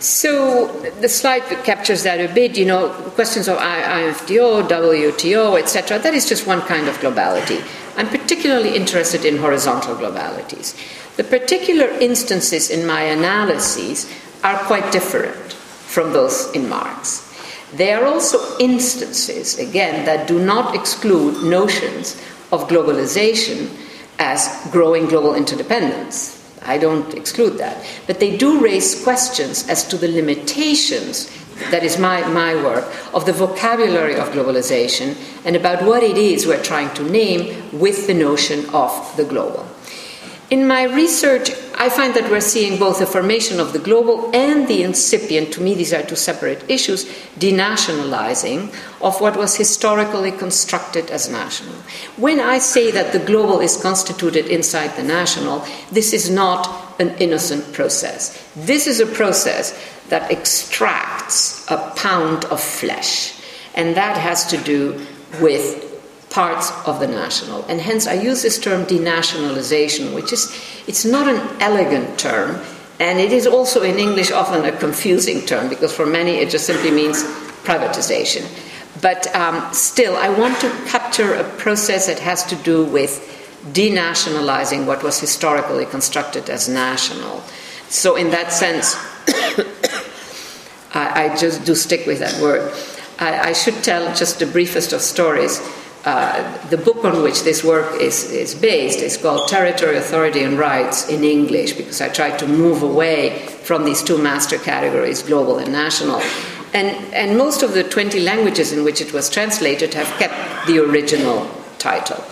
so 0.00 0.68
the 1.00 1.08
slide 1.08 1.42
captures 1.64 2.02
that 2.04 2.18
a 2.18 2.32
bit, 2.32 2.56
you 2.56 2.64
know, 2.64 2.90
questions 3.14 3.48
of 3.48 3.58
IFDO, 3.58 4.68
WTO, 4.68 5.60
etc. 5.60 5.98
That 5.98 6.14
is 6.14 6.28
just 6.28 6.46
one 6.46 6.60
kind 6.62 6.88
of 6.88 6.96
globality. 6.98 7.64
I'm 7.96 8.08
particularly 8.08 8.76
interested 8.76 9.24
in 9.24 9.38
horizontal 9.38 9.94
globalities. 9.94 10.74
The 11.16 11.24
particular 11.24 11.86
instances 12.00 12.70
in 12.70 12.86
my 12.86 13.02
analyses 13.02 14.10
are 14.42 14.58
quite 14.58 14.90
different 14.90 15.52
from 15.52 16.12
those 16.12 16.50
in 16.52 16.68
Marx. 16.68 17.22
They 17.72 17.92
are 17.92 18.04
also 18.04 18.58
instances, 18.58 19.58
again, 19.58 20.04
that 20.06 20.26
do 20.26 20.38
not 20.38 20.74
exclude 20.74 21.44
notions 21.44 22.20
of 22.52 22.68
globalization 22.68 23.70
as 24.18 24.48
growing 24.70 25.06
global 25.06 25.34
interdependence. 25.34 26.40
I 26.62 26.78
don't 26.78 27.14
exclude 27.14 27.58
that. 27.58 27.84
But 28.06 28.20
they 28.20 28.36
do 28.36 28.60
raise 28.60 29.02
questions 29.02 29.68
as 29.68 29.86
to 29.88 29.96
the 29.96 30.08
limitations, 30.08 31.30
that 31.70 31.82
is 31.82 31.98
my, 31.98 32.26
my 32.28 32.54
work, 32.56 32.84
of 33.14 33.26
the 33.26 33.32
vocabulary 33.32 34.16
of 34.16 34.30
globalization 34.30 35.16
and 35.44 35.56
about 35.56 35.84
what 35.84 36.02
it 36.02 36.16
is 36.16 36.46
we're 36.46 36.62
trying 36.62 36.92
to 36.94 37.02
name 37.02 37.78
with 37.78 38.06
the 38.06 38.14
notion 38.14 38.68
of 38.70 39.16
the 39.16 39.24
global. 39.24 39.66
In 40.50 40.66
my 40.68 40.82
research, 40.82 41.50
I 41.74 41.88
find 41.88 42.12
that 42.14 42.30
we're 42.30 42.40
seeing 42.40 42.78
both 42.78 42.98
the 42.98 43.06
formation 43.06 43.58
of 43.58 43.72
the 43.72 43.78
global 43.78 44.30
and 44.34 44.68
the 44.68 44.82
incipient, 44.82 45.52
to 45.54 45.62
me, 45.62 45.74
these 45.74 45.94
are 45.94 46.02
two 46.02 46.16
separate 46.16 46.68
issues, 46.68 47.06
denationalizing 47.38 48.68
of 49.00 49.20
what 49.22 49.38
was 49.38 49.56
historically 49.56 50.32
constructed 50.32 51.10
as 51.10 51.30
national. 51.30 51.74
When 52.16 52.40
I 52.40 52.58
say 52.58 52.90
that 52.90 53.12
the 53.12 53.20
global 53.20 53.60
is 53.60 53.80
constituted 53.80 54.46
inside 54.46 54.96
the 54.96 55.02
national, 55.02 55.64
this 55.90 56.12
is 56.12 56.28
not 56.28 57.00
an 57.00 57.16
innocent 57.18 57.72
process. 57.72 58.38
This 58.54 58.86
is 58.86 59.00
a 59.00 59.06
process 59.06 59.72
that 60.10 60.30
extracts 60.30 61.66
a 61.70 61.90
pound 61.96 62.44
of 62.46 62.60
flesh, 62.60 63.40
and 63.74 63.96
that 63.96 64.18
has 64.18 64.46
to 64.48 64.58
do 64.58 65.06
with 65.40 65.93
parts 66.34 66.72
of 66.84 66.98
the 66.98 67.06
national. 67.06 67.64
And 67.68 67.80
hence 67.80 68.08
I 68.08 68.14
use 68.14 68.42
this 68.42 68.58
term 68.58 68.84
denationalization, 68.86 70.12
which 70.14 70.32
is 70.32 70.50
it's 70.88 71.04
not 71.04 71.28
an 71.28 71.40
elegant 71.60 72.18
term, 72.18 72.60
and 72.98 73.20
it 73.20 73.32
is 73.32 73.46
also 73.46 73.82
in 73.82 73.98
English 73.98 74.32
often 74.32 74.64
a 74.64 74.76
confusing 74.76 75.46
term 75.46 75.68
because 75.68 75.94
for 75.94 76.06
many 76.06 76.32
it 76.32 76.50
just 76.50 76.66
simply 76.66 76.90
means 76.90 77.22
privatization. 77.62 78.42
But 79.00 79.32
um, 79.36 79.72
still, 79.72 80.16
I 80.16 80.28
want 80.28 80.60
to 80.60 80.70
capture 80.86 81.34
a 81.34 81.44
process 81.56 82.06
that 82.08 82.18
has 82.18 82.44
to 82.46 82.56
do 82.56 82.84
with 82.84 83.12
denationalizing 83.72 84.86
what 84.86 85.02
was 85.02 85.20
historically 85.20 85.86
constructed 85.86 86.50
as 86.50 86.68
national. 86.68 87.42
So, 87.88 88.16
in 88.16 88.30
that 88.30 88.52
sense, 88.52 88.96
I, 90.94 91.24
I, 91.24 91.36
just 91.36 91.64
do 91.64 91.74
stick 91.74 92.06
with 92.06 92.18
that 92.18 92.40
word. 92.40 92.72
I, 93.18 93.50
I 93.50 93.52
should 93.52 93.82
tell 93.82 94.14
just 94.14 94.38
the 94.38 94.46
briefest 94.46 94.92
of 94.92 95.00
stories. 95.00 95.60
Uh, 96.04 96.68
the 96.68 96.76
book 96.76 97.02
on 97.02 97.22
which 97.22 97.44
this 97.44 97.64
work 97.64 97.98
is, 97.98 98.30
is 98.30 98.54
based 98.54 98.98
is 98.98 99.16
called 99.16 99.48
Territory, 99.48 99.96
Authority, 99.96 100.42
and 100.42 100.58
Rights 100.58 101.08
in 101.08 101.24
English, 101.24 101.72
because 101.72 102.02
I 102.02 102.10
tried 102.10 102.38
to 102.40 102.46
move 102.46 102.82
away 102.82 103.46
from 103.62 103.84
these 103.84 104.02
two 104.02 104.18
master 104.18 104.58
categories, 104.58 105.22
global 105.22 105.58
and 105.58 105.72
national. 105.72 106.20
And, 106.74 106.88
and 107.14 107.38
most 107.38 107.62
of 107.62 107.72
the 107.72 107.84
20 107.84 108.20
languages 108.20 108.70
in 108.72 108.84
which 108.84 109.00
it 109.00 109.14
was 109.14 109.30
translated 109.30 109.94
have 109.94 110.08
kept 110.18 110.66
the 110.66 110.78
original 110.78 111.48
title, 111.78 112.22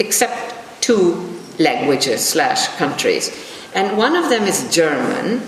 except 0.00 0.82
two 0.82 1.38
languages 1.60 2.28
slash 2.28 2.66
countries. 2.76 3.30
And 3.74 3.96
one 3.96 4.16
of 4.16 4.30
them 4.30 4.42
is 4.44 4.68
German, 4.74 5.46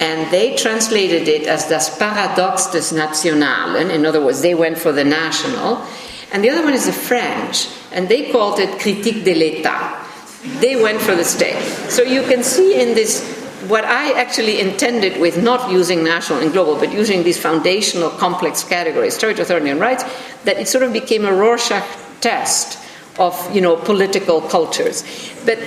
and 0.00 0.30
they 0.32 0.56
translated 0.56 1.28
it 1.28 1.46
as 1.46 1.68
Das 1.68 1.94
Paradox 1.98 2.68
des 2.68 2.96
Nationalen. 2.96 3.90
In 3.90 4.06
other 4.06 4.24
words, 4.24 4.40
they 4.40 4.54
went 4.54 4.78
for 4.78 4.92
the 4.92 5.04
national 5.04 5.86
and 6.32 6.42
the 6.42 6.50
other 6.50 6.64
one 6.64 6.74
is 6.74 6.86
the 6.86 6.92
French, 6.92 7.68
and 7.92 8.08
they 8.08 8.32
called 8.32 8.58
it 8.58 8.80
Critique 8.80 9.24
de 9.24 9.34
l'État. 9.34 9.98
They 10.60 10.82
went 10.82 11.00
for 11.00 11.14
the 11.14 11.24
state. 11.24 11.60
So 11.90 12.02
you 12.02 12.22
can 12.22 12.42
see 12.42 12.80
in 12.80 12.94
this 12.94 13.22
what 13.68 13.84
I 13.84 14.18
actually 14.18 14.60
intended 14.60 15.20
with 15.20 15.40
not 15.40 15.70
using 15.70 16.02
national 16.02 16.40
and 16.40 16.52
global, 16.52 16.76
but 16.76 16.92
using 16.92 17.22
these 17.22 17.38
foundational 17.38 18.10
complex 18.10 18.64
categories, 18.64 19.16
territorial 19.16 19.42
authority 19.42 19.70
and 19.70 19.80
rights, 19.80 20.04
that 20.44 20.58
it 20.58 20.66
sort 20.66 20.82
of 20.82 20.92
became 20.92 21.24
a 21.24 21.32
Rorschach 21.32 21.84
test 22.20 22.78
of 23.18 23.34
you 23.54 23.60
know 23.60 23.76
political 23.76 24.40
cultures. 24.40 25.04
But 25.44 25.58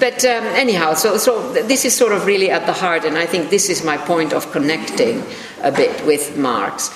but 0.00 0.24
um, 0.24 0.44
anyhow, 0.54 0.94
so 0.94 1.16
so 1.16 1.52
this 1.52 1.84
is 1.84 1.94
sort 1.94 2.12
of 2.12 2.26
really 2.26 2.50
at 2.50 2.66
the 2.66 2.72
heart, 2.72 3.04
and 3.04 3.16
I 3.16 3.26
think 3.26 3.50
this 3.50 3.68
is 3.68 3.84
my 3.84 3.96
point 3.96 4.32
of 4.32 4.50
connecting 4.52 5.24
a 5.62 5.72
bit 5.72 6.04
with 6.04 6.36
Marx. 6.36 6.90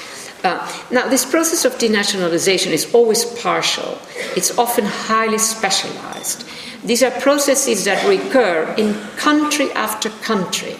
Uh, 0.44 0.58
now, 0.90 1.08
this 1.08 1.24
process 1.24 1.64
of 1.64 1.78
denationalization 1.78 2.72
is 2.72 2.92
always 2.94 3.24
partial, 3.24 3.98
it's 4.36 4.56
often 4.58 4.84
highly 4.84 5.38
specialized. 5.38 6.44
These 6.84 7.04
are 7.04 7.12
processes 7.12 7.84
that 7.84 8.04
recur 8.08 8.74
in 8.76 8.94
country 9.16 9.70
after 9.72 10.10
country, 10.10 10.76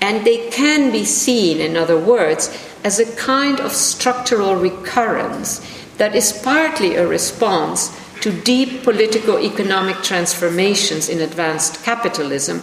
and 0.00 0.26
they 0.26 0.50
can 0.50 0.90
be 0.90 1.04
seen, 1.04 1.60
in 1.60 1.76
other 1.76 1.98
words, 1.98 2.50
as 2.82 2.98
a 2.98 3.16
kind 3.16 3.60
of 3.60 3.72
structural 3.72 4.56
recurrence 4.56 5.60
that 5.98 6.16
is 6.16 6.32
partly 6.32 6.96
a 6.96 7.06
response 7.06 7.96
to 8.20 8.32
deep 8.42 8.82
political 8.82 9.38
economic 9.38 10.02
transformations 10.02 11.08
in 11.08 11.20
advanced 11.20 11.82
capitalism 11.84 12.60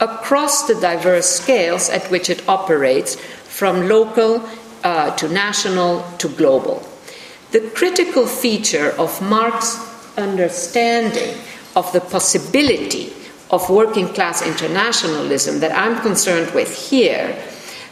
across 0.00 0.66
the 0.66 0.74
diverse 0.74 1.26
scales 1.26 1.88
at 1.88 2.10
which 2.10 2.28
it 2.28 2.46
operates, 2.46 3.14
from 3.14 3.88
local 3.88 4.46
uh, 4.84 5.14
to 5.16 5.28
national 5.28 6.04
to 6.18 6.28
global. 6.28 6.86
The 7.52 7.60
critical 7.74 8.26
feature 8.26 8.90
of 8.98 9.20
Marx's 9.22 9.78
understanding 10.16 11.36
of 11.74 11.92
the 11.92 12.00
possibility 12.00 13.12
of 13.50 13.70
working 13.70 14.08
class 14.08 14.42
internationalism 14.42 15.60
that 15.60 15.72
I'm 15.72 16.00
concerned 16.00 16.52
with 16.54 16.90
here, 16.90 17.36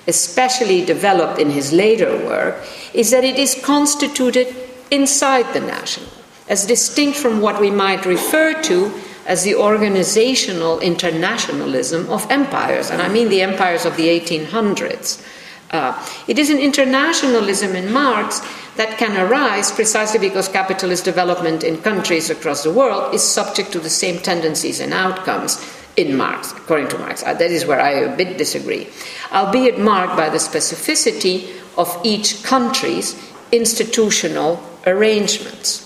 especially 0.07 0.85
developed 0.85 1.39
in 1.39 1.51
his 1.51 1.73
later 1.73 2.17
work, 2.27 2.65
is 2.93 3.11
that 3.11 3.25
it 3.25 3.39
is 3.39 3.61
constituted 3.63 4.55
inside 4.91 5.53
the 5.53 5.61
national, 5.61 6.11
as 6.49 6.67
distinct 6.67 7.17
from 7.17 7.41
what 7.41 7.61
we 7.61 7.71
might 7.71 8.05
refer 8.05 8.61
to 8.63 8.93
as 9.27 9.45
the 9.45 9.55
organizational 9.55 10.81
internationalism 10.81 12.09
of 12.11 12.31
empires, 12.31 12.91
and 12.91 13.01
I 13.01 13.09
mean 13.09 13.29
the 13.29 13.43
empires 13.43 13.85
of 13.85 13.97
the 13.97 14.09
1800s. 14.09 15.25
Uh, 15.71 15.95
it 16.29 16.39
is 16.39 16.51
an 16.51 16.59
internationalism 16.59 17.75
in 17.75 17.93
Marx 17.93 18.41
that 18.77 18.99
can 18.99 19.17
arise 19.17 19.71
precisely 19.71 20.19
because 20.19 20.49
capitalist 20.49 21.05
development 21.05 21.63
in 21.63 21.77
countries 21.79 22.31
across 22.31 22.63
the 22.63 22.73
world 22.73 23.15
is 23.15 23.23
subject 23.23 23.73
to 23.73 23.81
the 23.81 23.91
same 23.91 24.19
tendencies 24.19 24.81
and 24.81 24.93
outcomes 24.93 25.59
in 25.97 26.17
Marx, 26.17 26.53
according 26.53 26.89
to 26.89 26.99
Marx. 26.99 27.23
Uh, 27.23 27.35
that 27.35 27.51
is 27.51 27.67
where 27.67 27.81
I 27.81 27.91
a 27.91 28.17
bit 28.17 28.37
disagree, 28.37 28.89
albeit 29.33 29.79
marked 29.79 30.17
by 30.17 30.29
the 30.29 30.39
specificity 30.39 31.51
of 31.77 32.01
each 32.05 32.43
country's 32.43 33.15
institutional 33.53 34.63
arrangements. 34.87 35.81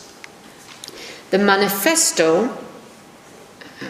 The 1.30 1.38
manifesto. 1.38 2.48
Uh, 3.82 3.86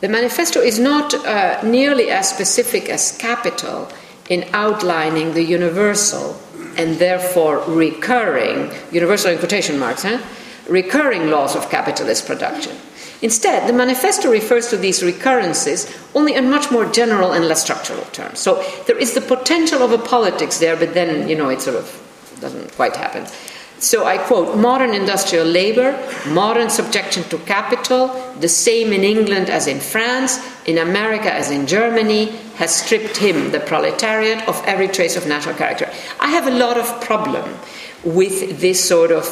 the 0.00 0.08
manifesto 0.08 0.60
is 0.60 0.78
not 0.78 1.12
uh, 1.14 1.60
nearly 1.62 2.10
as 2.10 2.28
specific 2.30 2.88
as 2.88 3.16
Capital 3.18 3.90
in 4.28 4.44
outlining 4.52 5.34
the 5.34 5.42
universal 5.42 6.40
and 6.76 6.96
therefore 6.96 7.62
recurring, 7.66 8.70
universal 8.92 9.30
in 9.30 9.38
quotation 9.38 9.78
marks, 9.78 10.04
recurring 10.68 11.30
laws 11.30 11.56
of 11.56 11.70
capitalist 11.70 12.26
production. 12.26 12.76
Instead, 13.22 13.66
the 13.66 13.72
manifesto 13.72 14.30
refers 14.30 14.68
to 14.68 14.76
these 14.76 15.02
recurrences 15.02 15.90
only 16.14 16.34
in 16.34 16.50
much 16.50 16.70
more 16.70 16.84
general 16.84 17.32
and 17.32 17.46
less 17.46 17.62
structural 17.62 18.04
terms. 18.12 18.38
So 18.38 18.62
there 18.86 18.98
is 18.98 19.14
the 19.14 19.22
potential 19.22 19.82
of 19.82 19.92
a 19.92 19.98
politics 19.98 20.58
there, 20.58 20.76
but 20.76 20.92
then, 20.92 21.28
you 21.28 21.34
know, 21.36 21.48
it 21.48 21.62
sort 21.62 21.76
of 21.76 22.38
doesn't 22.40 22.74
quite 22.74 22.94
happen. 22.94 23.26
So 23.78 24.04
I 24.04 24.18
quote 24.18 24.58
modern 24.58 24.92
industrial 24.92 25.46
labor, 25.46 25.96
modern 26.28 26.68
subjection 26.68 27.22
to 27.24 27.38
capital, 27.38 28.08
the 28.40 28.48
same 28.48 28.92
in 28.92 29.04
England 29.04 29.48
as 29.48 29.66
in 29.66 29.80
France, 29.80 30.38
in 30.66 30.78
America 30.78 31.32
as 31.32 31.50
in 31.50 31.66
Germany, 31.66 32.26
has 32.56 32.74
stripped 32.74 33.16
him, 33.16 33.52
the 33.52 33.60
proletariat, 33.60 34.46
of 34.48 34.62
every 34.66 34.88
trace 34.88 35.16
of 35.16 35.26
national 35.26 35.54
character. 35.54 35.90
I 36.20 36.28
have 36.28 36.46
a 36.46 36.50
lot 36.50 36.76
of 36.76 37.00
problem 37.00 37.56
with 38.04 38.60
this 38.60 38.86
sort 38.86 39.10
of 39.10 39.24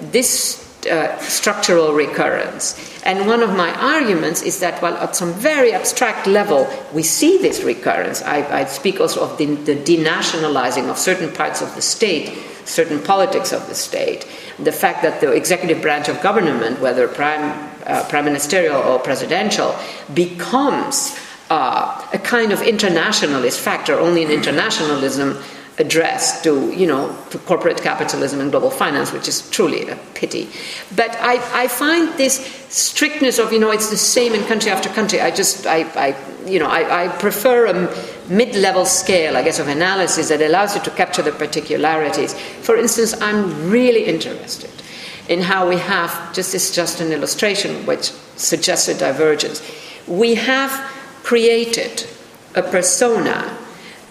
this 0.00 0.66
uh, 0.86 1.18
structural 1.18 1.92
recurrence. 1.92 2.74
And 3.04 3.26
one 3.26 3.42
of 3.42 3.50
my 3.50 3.70
arguments 3.74 4.42
is 4.42 4.60
that 4.60 4.80
while 4.80 4.96
at 4.96 5.14
some 5.14 5.32
very 5.34 5.72
abstract 5.72 6.26
level 6.26 6.68
we 6.94 7.02
see 7.02 7.38
this 7.38 7.62
recurrence, 7.62 8.22
I, 8.22 8.60
I 8.60 8.64
speak 8.64 9.00
also 9.00 9.20
of 9.22 9.36
the, 9.36 9.46
the, 9.56 9.76
denationalizing 9.76 10.88
of 10.88 10.96
certain 10.98 11.32
parts 11.32 11.60
of 11.60 11.74
the 11.74 11.82
state, 11.82 12.38
certain 12.64 13.02
politics 13.02 13.52
of 13.52 13.66
the 13.68 13.74
state, 13.74 14.26
the 14.58 14.72
fact 14.72 15.02
that 15.02 15.20
the 15.20 15.32
executive 15.32 15.82
branch 15.82 16.08
of 16.08 16.22
government, 16.22 16.80
whether 16.80 17.08
prime, 17.08 17.69
uh, 17.90 18.08
prime 18.08 18.24
ministerial 18.24 18.80
or 18.82 18.98
presidential, 18.98 19.74
becomes 20.14 21.18
uh, 21.50 22.08
a 22.12 22.18
kind 22.18 22.52
of 22.52 22.62
internationalist 22.62 23.60
factor. 23.60 23.98
Only 23.98 24.22
in 24.22 24.30
internationalism 24.30 25.36
addressed 25.80 26.44
to, 26.44 26.70
you 26.72 26.86
know, 26.86 27.16
to 27.30 27.38
corporate 27.38 27.80
capitalism 27.82 28.38
and 28.40 28.50
global 28.50 28.70
finance, 28.70 29.12
which 29.12 29.26
is 29.26 29.48
truly 29.50 29.88
a 29.88 29.96
pity. 30.14 30.48
But 30.94 31.16
I, 31.20 31.64
I 31.64 31.68
find 31.68 32.08
this 32.18 32.38
strictness 32.68 33.38
of, 33.38 33.52
you 33.52 33.58
know, 33.58 33.70
it's 33.70 33.90
the 33.90 33.96
same 33.96 34.34
in 34.34 34.44
country 34.44 34.70
after 34.70 34.90
country. 34.90 35.20
I 35.20 35.30
just, 35.30 35.66
I, 35.66 35.84
I 35.96 36.16
you 36.46 36.58
know, 36.58 36.68
I, 36.68 37.04
I 37.04 37.08
prefer 37.08 37.66
a 37.66 37.74
mid-level 38.28 38.84
scale, 38.84 39.36
I 39.36 39.42
guess, 39.42 39.58
of 39.58 39.68
analysis 39.68 40.28
that 40.28 40.42
allows 40.42 40.76
you 40.76 40.82
to 40.82 40.90
capture 40.90 41.22
the 41.22 41.32
particularities. 41.32 42.34
For 42.34 42.76
instance, 42.76 43.14
I'm 43.20 43.70
really 43.70 44.04
interested 44.04 44.70
in 45.30 45.40
how 45.40 45.68
we 45.68 45.76
have, 45.76 46.34
just 46.34 46.52
this 46.52 46.74
just 46.74 47.00
an 47.00 47.12
illustration 47.12 47.86
which 47.86 48.10
suggests 48.34 48.88
a 48.88 48.98
divergence. 48.98 49.62
We 50.08 50.34
have 50.34 50.72
created 51.22 52.04
a 52.56 52.62
persona 52.62 53.56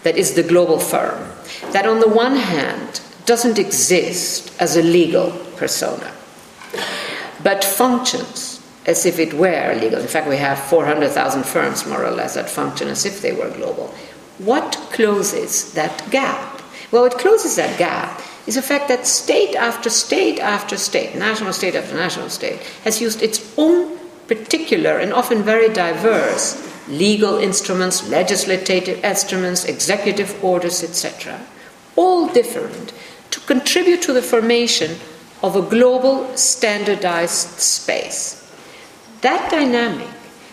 that 0.04 0.18
is 0.18 0.34
the 0.34 0.44
global 0.44 0.80
firm 0.80 1.30
that, 1.74 1.86
on 1.86 2.00
the 2.00 2.08
one 2.08 2.38
hand, 2.38 3.02
doesn't 3.26 3.60
exist 3.60 4.56
as 4.62 4.78
a 4.78 4.82
legal 4.82 5.32
persona, 5.58 6.10
but 7.44 7.66
functions 7.66 8.62
as 8.86 9.06
if 9.06 9.20
it 9.20 9.34
were 9.34 9.76
legal. 9.76 10.00
In 10.00 10.08
fact, 10.08 10.30
we 10.30 10.38
have 10.38 10.58
400,000 10.58 11.44
firms, 11.46 11.86
more 11.86 12.06
or 12.06 12.12
less, 12.12 12.36
that 12.36 12.50
function 12.50 12.88
as 12.88 13.06
if 13.06 13.22
they 13.22 13.34
were 13.34 13.50
global. 13.50 13.94
What 14.38 14.72
closes 14.94 15.74
that 15.74 16.10
gap? 16.12 16.62
Well, 16.92 17.04
it 17.04 17.18
closes 17.18 17.58
that 17.58 17.78
gap 17.78 18.22
is 18.50 18.56
the 18.56 18.64
fact 18.64 18.88
that 18.88 19.06
state 19.06 19.56
after 19.56 19.92
state 19.92 20.40
after 20.40 20.76
state, 20.76 21.14
national 21.14 21.54
state 21.54 21.76
after 21.76 21.96
national 21.96 22.30
state, 22.30 22.60
has 22.84 23.00
used 23.00 23.22
its 23.22 23.40
own 23.60 23.96
particular 24.28 24.98
and 24.98 25.14
often 25.14 25.44
very 25.44 25.70
diverse 25.72 26.58
legal 26.88 27.38
instruments, 27.38 28.10
legislative 28.10 29.04
instruments, 29.04 29.66
executive 29.66 30.44
orders, 30.44 30.82
etc., 30.84 31.40
all 31.96 32.28
different, 32.34 32.92
to 33.30 33.40
contribute 33.42 34.02
to 34.02 34.14
the 34.14 34.22
formation 34.34 34.98
of 35.44 35.56
a 35.56 35.62
global 35.62 36.36
standardized 36.36 37.60
space. 37.60 38.52
That 39.22 39.52
dynamic 39.52 40.10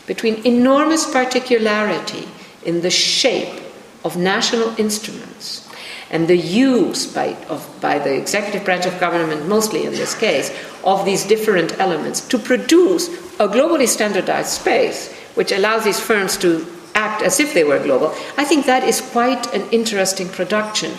between 0.07 0.47
enormous 0.47 1.11
particularity 1.11 2.29
in 2.63 2.83
the 2.83 2.91
shape 2.91 3.63
of 4.05 4.19
national 4.19 4.79
instruments 4.79 5.66
and 6.11 6.29
the 6.29 6.37
use 6.37 7.13
by, 7.13 7.37
of, 7.49 7.69
by 7.81 7.99
the 7.99 8.15
executive 8.15 8.65
branch 8.65 8.87
of 8.87 8.99
government, 9.01 9.49
mostly 9.49 9.85
in 9.85 9.93
this 9.93 10.15
case, 10.15 10.51
of 10.85 11.05
these 11.05 11.25
different 11.25 11.79
elements 11.81 12.21
to 12.29 12.39
produce 12.39 13.09
a 13.39 13.49
globally 13.49 13.89
standardized 13.89 14.51
space 14.51 15.13
which 15.35 15.53
allows 15.53 15.85
these 15.85 16.01
firms 16.01 16.37
to 16.39 16.67
act 16.95 17.23
as 17.23 17.39
if 17.41 17.53
they 17.53 17.65
were 17.65 17.79
global, 17.79 18.15
I 18.39 18.45
think 18.45 18.67
that 18.67 18.85
is 18.85 19.01
quite 19.01 19.53
an 19.53 19.69
interesting 19.71 20.29
production. 20.29 20.93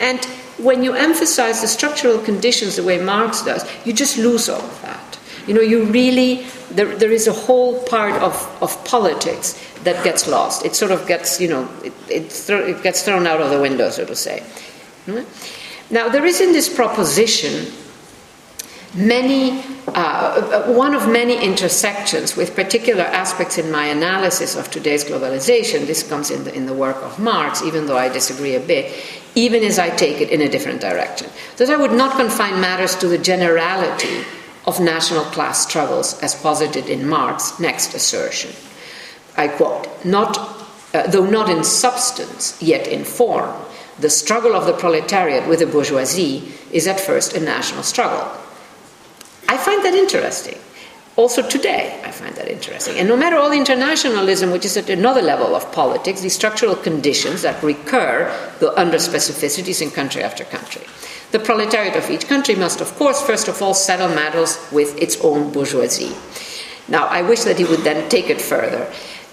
And 0.00 0.24
when 0.58 0.82
you 0.82 0.94
emphasize 0.94 1.60
the 1.60 1.68
structural 1.68 2.18
conditions 2.18 2.76
the 2.76 2.82
way 2.82 2.98
Marx 2.98 3.42
does, 3.42 3.64
you 3.84 3.92
just 3.92 4.18
lose 4.18 4.48
all 4.48 4.60
of 4.60 4.82
that. 4.82 5.15
You 5.46 5.54
know, 5.54 5.60
you 5.60 5.84
really, 5.84 6.46
there, 6.70 6.96
there 6.96 7.12
is 7.12 7.26
a 7.26 7.32
whole 7.32 7.82
part 7.84 8.20
of, 8.22 8.34
of 8.60 8.84
politics 8.84 9.60
that 9.84 10.02
gets 10.02 10.26
lost. 10.26 10.64
It 10.64 10.74
sort 10.74 10.90
of 10.90 11.06
gets, 11.06 11.40
you 11.40 11.48
know, 11.48 11.68
it, 11.84 11.92
it, 12.08 12.50
it 12.50 12.82
gets 12.82 13.02
thrown 13.02 13.26
out 13.26 13.40
of 13.40 13.50
the 13.50 13.60
window, 13.60 13.90
so 13.90 14.04
to 14.04 14.16
say. 14.16 14.40
Hmm? 15.06 15.22
Now, 15.88 16.08
there 16.08 16.24
is 16.24 16.40
in 16.40 16.52
this 16.52 16.68
proposition 16.74 17.72
many, 18.96 19.62
uh, 19.88 20.72
one 20.72 20.94
of 20.94 21.08
many 21.08 21.40
intersections 21.40 22.34
with 22.34 22.56
particular 22.56 23.04
aspects 23.04 23.58
in 23.58 23.70
my 23.70 23.86
analysis 23.86 24.56
of 24.56 24.70
today's 24.70 25.04
globalization. 25.04 25.86
This 25.86 26.02
comes 26.02 26.30
in 26.30 26.42
the, 26.44 26.54
in 26.54 26.66
the 26.66 26.74
work 26.74 26.96
of 26.96 27.18
Marx, 27.20 27.62
even 27.62 27.86
though 27.86 27.98
I 27.98 28.08
disagree 28.08 28.56
a 28.56 28.60
bit, 28.60 28.92
even 29.36 29.62
as 29.62 29.78
I 29.78 29.90
take 29.90 30.20
it 30.20 30.30
in 30.30 30.40
a 30.40 30.48
different 30.48 30.80
direction. 30.80 31.28
That 31.58 31.70
I 31.70 31.76
would 31.76 31.92
not 31.92 32.16
confine 32.16 32.60
matters 32.60 32.96
to 32.96 33.06
the 33.06 33.18
generality 33.18 34.24
of 34.66 34.80
national 34.80 35.24
class 35.24 35.66
struggles 35.66 36.20
as 36.20 36.34
posited 36.34 36.88
in 36.88 37.08
Marx's 37.08 37.60
next 37.60 37.94
assertion. 37.94 38.50
I 39.36 39.48
quote, 39.48 39.86
not, 40.04 40.38
uh, 40.94 41.06
though 41.06 41.26
not 41.26 41.48
in 41.48 41.62
substance, 41.62 42.60
yet 42.60 42.86
in 42.88 43.04
form, 43.04 43.54
the 43.98 44.10
struggle 44.10 44.54
of 44.54 44.66
the 44.66 44.72
proletariat 44.72 45.48
with 45.48 45.60
the 45.60 45.66
bourgeoisie 45.66 46.52
is 46.72 46.86
at 46.86 47.00
first 47.00 47.34
a 47.34 47.40
national 47.40 47.82
struggle 47.82 48.30
I 49.48 49.56
find 49.56 49.84
that 49.84 49.94
interesting. 49.94 50.58
Also 51.16 51.40
today, 51.48 51.98
I 52.04 52.10
find 52.10 52.34
that 52.34 52.48
interesting. 52.48 52.98
And 52.98 53.08
no 53.08 53.16
matter 53.16 53.36
all 53.36 53.48
the 53.48 53.56
internationalism, 53.56 54.50
which 54.50 54.66
is 54.66 54.76
at 54.76 54.90
another 54.90 55.22
level 55.22 55.56
of 55.56 55.70
politics, 55.72 56.20
the 56.20 56.28
structural 56.28 56.76
conditions 56.76 57.42
that 57.42 57.62
recur 57.62 58.30
go 58.60 58.74
under 58.76 58.98
specificities 58.98 59.80
in 59.80 59.90
country 59.90 60.22
after 60.22 60.44
country. 60.44 60.82
The 61.32 61.38
proletariat 61.38 61.96
of 61.96 62.10
each 62.10 62.28
country 62.28 62.54
must, 62.54 62.80
of 62.80 62.94
course, 62.96 63.20
first 63.20 63.48
of 63.48 63.60
all, 63.60 63.74
settle 63.74 64.08
matters 64.08 64.58
with 64.70 64.96
its 65.00 65.20
own 65.20 65.52
bourgeoisie. 65.52 66.14
Now, 66.88 67.06
I 67.06 67.22
wish 67.22 67.40
that 67.44 67.58
he 67.58 67.64
would 67.64 67.80
then 67.80 68.08
take 68.08 68.30
it 68.30 68.40
further. 68.40 68.86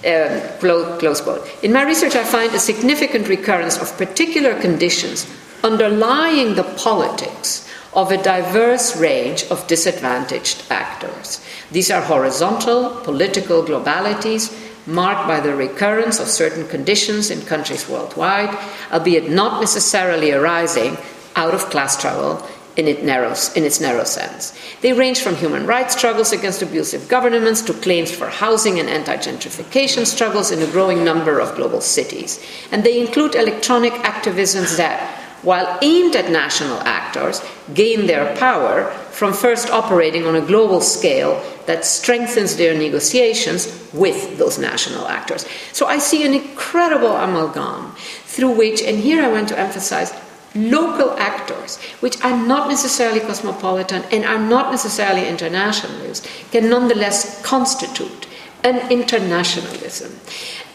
Um, 0.06 0.42
close, 0.60 1.00
close 1.00 1.22
quote. 1.22 1.48
In 1.64 1.72
my 1.72 1.84
research, 1.84 2.16
I 2.16 2.26
find 2.26 2.54
a 2.54 2.60
significant 2.60 3.30
recurrence 3.30 3.78
of 3.78 3.98
particular 3.98 4.60
conditions 4.60 5.28
underlying 5.64 6.56
the 6.56 6.64
politics 6.64 7.70
of 7.94 8.12
a 8.12 8.22
diverse 8.22 8.98
range 8.98 9.46
of 9.46 9.66
disadvantaged 9.68 10.64
actors. 10.70 11.46
These 11.72 11.90
are 11.92 12.02
horizontal 12.02 12.90
political 13.02 13.64
globalities 13.64 14.52
marked 14.86 15.28
by 15.28 15.40
the 15.40 15.56
recurrence 15.56 16.20
of 16.20 16.28
certain 16.28 16.68
conditions 16.68 17.32
in 17.32 17.42
countries 17.44 17.88
worldwide, 17.88 18.58
albeit 18.92 19.30
not 19.30 19.62
necessarily 19.62 20.34
arising 20.34 20.98
out 21.36 21.54
of 21.54 21.70
class 21.70 21.98
struggle 21.98 22.46
in, 22.76 22.88
it 22.88 23.04
narrow, 23.04 23.36
in 23.56 23.64
its 23.64 23.80
narrow 23.80 24.04
sense. 24.04 24.58
They 24.82 24.94
range 24.94 25.22
from 25.22 25.36
human 25.36 25.68
rights 25.68 25.96
struggles 25.96 26.32
against 26.32 26.62
abusive 26.62 27.08
governments 27.08 27.62
to 27.64 27.74
claims 27.74 28.12
for 28.12 28.28
housing 28.28 28.80
and 28.80 28.90
anti 28.90 29.16
gentrification 29.18 30.06
struggles 30.06 30.52
in 30.52 30.62
a 30.62 30.72
growing 30.72 31.04
number 31.04 31.40
of 31.40 31.56
global 31.56 31.82
cities. 31.82 32.44
And 32.72 32.84
they 32.84 33.00
include 33.00 33.36
electronic 33.36 33.94
activisms 33.94 34.78
that, 34.78 35.20
while 35.44 35.78
aimed 35.82 36.16
at 36.16 36.32
national 36.32 36.80
actors, 36.80 37.44
gain 37.74 38.08
their 38.08 38.36
power 38.38 38.90
from 39.12 39.34
first 39.34 39.70
operating 39.70 40.26
on 40.26 40.36
a 40.36 40.42
global 40.42 40.82
scale 40.82 41.44
that 41.68 41.86
strengthens 41.86 42.56
their 42.58 42.76
negotiations 42.76 43.68
with 43.94 44.38
those 44.38 44.58
national 44.58 45.08
actors. 45.08 45.46
So 45.74 45.86
I 45.86 46.00
see 46.00 46.26
an 46.26 46.34
incredible 46.34 47.16
amalgam 47.16 47.92
through 48.26 48.52
which, 48.52 48.82
and 48.82 48.98
here 48.98 49.24
I 49.24 49.28
want 49.28 49.50
to 49.50 49.60
emphasize, 49.60 50.12
local 50.56 51.12
actors, 51.18 51.78
which 52.00 52.22
are 52.24 52.38
not 52.38 52.70
necessarily 52.70 53.20
cosmopolitan 53.20 54.04
and 54.12 54.26
are 54.26 54.40
not 54.40 54.72
necessarily 54.72 55.28
internationalists, 55.28 56.28
can 56.52 56.70
nonetheless 56.70 57.42
constitute 57.42 58.28
an 58.64 58.92
internationalism. 58.92 60.12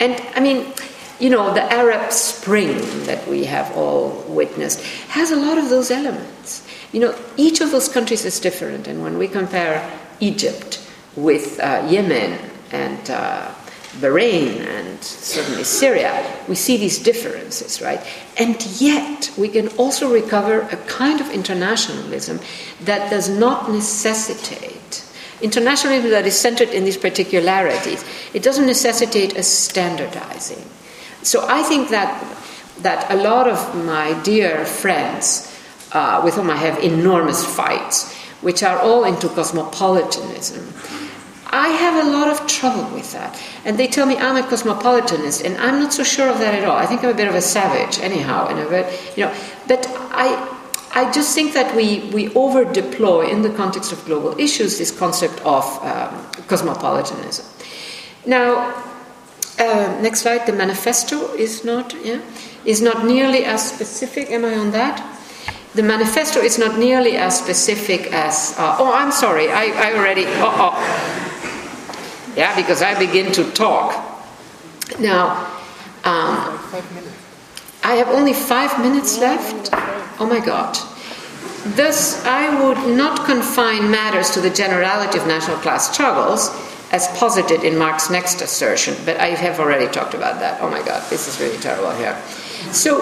And 0.01 0.21
I 0.35 0.41
mean, 0.41 0.73
you 1.21 1.31
know, 1.31 1.53
the 1.55 1.63
Arab 1.73 2.13
Spring 2.13 2.79
that 3.07 3.27
we 3.27 3.45
have 3.45 3.75
all 3.77 4.25
witnessed 4.29 4.83
has 5.09 5.31
a 5.31 5.37
lot 5.37 5.59
of 5.59 5.69
those 5.69 5.91
elements. 5.91 6.67
You 6.93 7.01
know, 7.01 7.19
each 7.37 7.61
of 7.61 7.71
those 7.71 7.89
countries 7.89 8.25
is 8.25 8.41
different, 8.41 8.87
and 8.87 9.03
when 9.03 9.19
we 9.19 9.29
compare 9.29 9.83
Egypt 10.21 10.85
with 11.17 11.59
uh, 11.61 11.87
Yemen 11.89 12.39
and 12.71 13.11
uh, 13.11 13.53
Bahrain 14.01 14.61
and 14.67 15.03
certainly 15.03 15.65
Syria, 15.65 16.23
we 16.47 16.55
see 16.55 16.77
these 16.77 16.99
differences, 16.99 17.81
right? 17.81 18.01
And 18.39 18.65
yet, 18.81 19.33
we 19.37 19.49
can 19.49 19.69
also 19.79 20.13
recover 20.13 20.61
a 20.61 20.77
kind 20.87 21.21
of 21.21 21.31
internationalism 21.31 22.41
that 22.83 23.11
does 23.11 23.29
not 23.29 23.71
necessitate 23.71 25.05
internationalism 25.41 26.11
that 26.11 26.27
is 26.27 26.39
centered 26.39 26.71
in 26.71 26.85
these 26.85 26.97
particularities. 26.97 28.05
It 28.35 28.43
doesn't 28.43 28.67
necessitate 28.67 29.37
a 29.37 29.43
standardizing. 29.43 30.65
So 31.23 31.47
I 31.49 31.63
think 31.63 31.91
that 31.91 32.25
that 32.83 33.11
a 33.11 33.17
lot 33.17 33.49
of 33.49 33.75
my 33.85 34.21
dear 34.23 34.65
friends, 34.65 35.53
uh, 35.93 36.21
with 36.25 36.35
whom 36.35 36.49
I 36.49 36.57
have 36.57 36.79
enormous 36.79 37.45
fights, 37.45 38.15
which 38.41 38.63
are 38.63 38.79
all 38.79 39.05
into 39.05 39.29
cosmopolitanism, 39.29 40.73
I 41.51 41.69
have 41.69 42.07
a 42.07 42.11
lot 42.11 42.29
of 42.29 42.47
trouble 42.47 42.85
with 42.95 43.13
that. 43.13 43.41
And 43.65 43.79
they 43.79 43.87
tell 43.87 44.07
me 44.07 44.17
I'm 44.17 44.37
a 44.37 44.47
cosmopolitanist, 44.47 45.45
and 45.45 45.57
I'm 45.59 45.81
not 45.81 45.93
so 45.93 46.03
sure 46.03 46.29
of 46.29 46.39
that 46.39 46.55
at 46.55 46.65
all. 46.65 46.77
I 46.77 46.87
think 46.87 47.03
I'm 47.05 47.11
a 47.11 47.15
bit 47.15 47.29
of 47.29 47.35
a 47.35 47.41
savage, 47.41 47.99
anyhow, 48.01 48.49
in 48.49 48.59
a 48.59 48.69
bit, 48.69 49.17
you 49.17 49.25
know. 49.25 49.35
But 49.67 49.87
I, 50.11 50.27
I 50.95 51.11
just 51.13 51.35
think 51.35 51.55
that 51.55 51.75
we, 51.75 52.11
we 52.13 52.33
over 52.35 52.65
deploy 52.65 53.29
in 53.29 53.43
the 53.43 53.51
context 53.51 53.93
of 53.93 54.05
global 54.05 54.39
issues 54.39 54.79
this 54.79 54.97
concept 54.97 55.41
of 55.41 55.65
um, 55.85 56.27
cosmopolitanism. 56.49 57.47
Now, 58.27 58.75
uh, 59.59 59.99
next 60.01 60.21
slide. 60.21 60.47
The 60.47 60.53
manifesto 60.53 61.35
is 61.35 61.65
not 61.65 61.95
yeah 62.05 62.21
is 62.65 62.81
not 62.81 63.05
nearly 63.05 63.45
as 63.45 63.67
specific. 63.67 64.31
Am 64.31 64.45
I 64.45 64.55
on 64.55 64.71
that? 64.73 65.03
The 65.75 65.83
manifesto 65.83 66.41
is 66.41 66.59
not 66.59 66.79
nearly 66.79 67.17
as 67.17 67.39
specific 67.39 68.13
as. 68.13 68.55
Uh, 68.59 68.77
oh, 68.79 68.93
I'm 68.95 69.13
sorry. 69.13 69.49
I, 69.49 69.67
I 69.67 69.95
already. 69.95 70.25
Oh, 70.27 70.55
oh. 70.55 71.18
Yeah, 72.39 72.55
because 72.55 72.83
I 72.83 72.97
begin 72.97 73.33
to 73.33 73.51
talk. 73.51 73.91
Now, 75.01 75.45
um, 76.05 76.55
I 77.83 77.97
have 77.97 78.07
only 78.11 78.33
five 78.33 78.79
minutes 78.81 79.19
left. 79.19 79.71
Oh 80.21 80.27
my 80.31 80.39
God. 80.39 80.79
Thus, 81.75 82.25
I 82.25 82.45
would 82.63 82.97
not 82.97 83.27
confine 83.27 83.91
matters 83.91 84.31
to 84.31 84.41
the 84.41 84.51
generality 84.51 85.19
of 85.19 85.27
national 85.27 85.57
class 85.57 85.93
struggles 85.93 86.51
as 86.93 87.09
posited 87.19 87.65
in 87.65 87.77
Marx's 87.77 88.11
next 88.11 88.41
assertion, 88.41 88.95
but 89.05 89.17
I 89.17 89.31
have 89.31 89.59
already 89.59 89.91
talked 89.91 90.15
about 90.15 90.39
that. 90.39 90.63
Oh 90.63 90.71
my 90.71 90.81
God, 90.85 91.03
this 91.11 91.27
is 91.27 91.41
really 91.41 91.59
terrible 91.59 91.91
here. 91.91 92.17
So, 92.71 93.01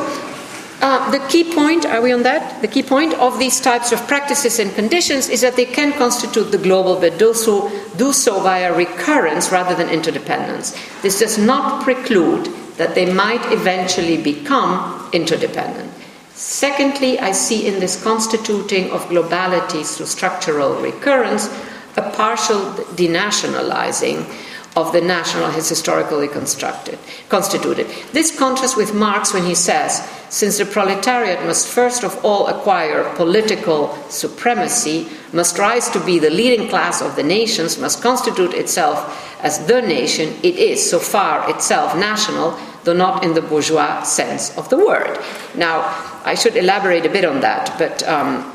uh, 0.80 1.10
the 1.10 1.20
key 1.28 1.54
point, 1.54 1.86
are 1.86 2.02
we 2.02 2.12
on 2.12 2.22
that? 2.24 2.60
The 2.60 2.68
key 2.68 2.82
point 2.82 3.14
of 3.14 3.38
these 3.38 3.60
types 3.60 3.92
of 3.92 4.06
practices 4.06 4.58
and 4.58 4.74
conditions 4.74 5.28
is 5.28 5.40
that 5.40 5.56
they 5.56 5.64
can 5.64 5.92
constitute 5.94 6.52
the 6.52 6.58
global, 6.58 7.00
but 7.00 7.18
do 7.18 7.32
so, 7.32 7.70
do 7.96 8.12
so 8.12 8.40
via 8.40 8.74
recurrence 8.76 9.50
rather 9.50 9.74
than 9.74 9.88
interdependence. 9.88 10.76
This 11.00 11.20
does 11.20 11.38
not 11.38 11.82
preclude 11.82 12.46
that 12.76 12.94
they 12.94 13.10
might 13.12 13.40
eventually 13.52 14.22
become 14.22 15.08
interdependent. 15.12 15.90
Secondly, 16.34 17.18
I 17.18 17.32
see 17.32 17.66
in 17.66 17.80
this 17.80 18.02
constituting 18.02 18.90
of 18.90 19.00
globalities 19.06 19.96
through 19.96 20.06
structural 20.06 20.82
recurrence 20.82 21.48
a 21.96 22.10
partial 22.10 22.60
denationalizing 22.94 24.28
of 24.76 24.92
the 24.92 25.00
national 25.00 25.50
has 25.50 25.70
historically 25.70 26.28
constructed, 26.28 26.98
constituted. 27.30 27.86
This 28.12 28.38
contrasts 28.38 28.76
with 28.76 28.94
Marx 28.94 29.32
when 29.32 29.44
he 29.44 29.54
says, 29.54 30.06
since 30.28 30.58
the 30.58 30.66
proletariat 30.66 31.44
must 31.44 31.68
first 31.68 32.02
of 32.02 32.24
all 32.24 32.46
acquire 32.48 33.04
political 33.14 33.94
supremacy, 34.08 35.08
must 35.32 35.58
rise 35.58 35.88
to 35.90 36.04
be 36.04 36.18
the 36.18 36.30
leading 36.30 36.68
class 36.68 37.00
of 37.00 37.16
the 37.16 37.22
nations, 37.22 37.78
must 37.78 38.02
constitute 38.02 38.54
itself 38.54 39.22
as 39.42 39.66
the 39.66 39.80
nation, 39.80 40.34
it 40.42 40.56
is 40.56 40.90
so 40.90 40.98
far 40.98 41.48
itself 41.50 41.96
national, 41.96 42.58
though 42.84 42.92
not 42.92 43.24
in 43.24 43.34
the 43.34 43.42
bourgeois 43.42 44.02
sense 44.02 44.56
of 44.56 44.68
the 44.70 44.76
word. 44.76 45.18
Now, 45.54 45.82
I 46.24 46.34
should 46.34 46.56
elaborate 46.56 47.06
a 47.06 47.10
bit 47.10 47.24
on 47.24 47.40
that, 47.40 47.76
but 47.78 48.02
um, 48.08 48.52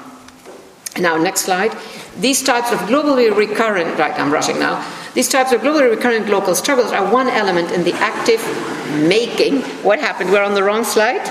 now, 1.00 1.16
next 1.18 1.42
slide. 1.42 1.72
These 2.17 2.43
types 2.43 2.71
of 2.71 2.80
globally 2.80 3.36
recurrent, 3.36 3.97
right, 3.97 4.17
I'm 4.19 4.32
rushing 4.32 4.60
now. 4.60 4.86
These 5.13 5.30
types 5.30 5.52
of 5.52 5.62
globally 5.62 5.89
recurrent 5.89 6.30
local 6.30 6.56
struggles 6.56 6.91
are 6.91 7.12
one 7.12 7.28
element 7.28 7.71
in 7.71 7.84
the 7.84 7.93
active 7.93 8.41
making. 9.08 9.62
What 9.84 10.00
happened? 10.00 10.32
We're 10.32 10.43
on 10.43 10.54
the 10.54 10.63
wrong 10.63 10.84
slide? 10.84 11.21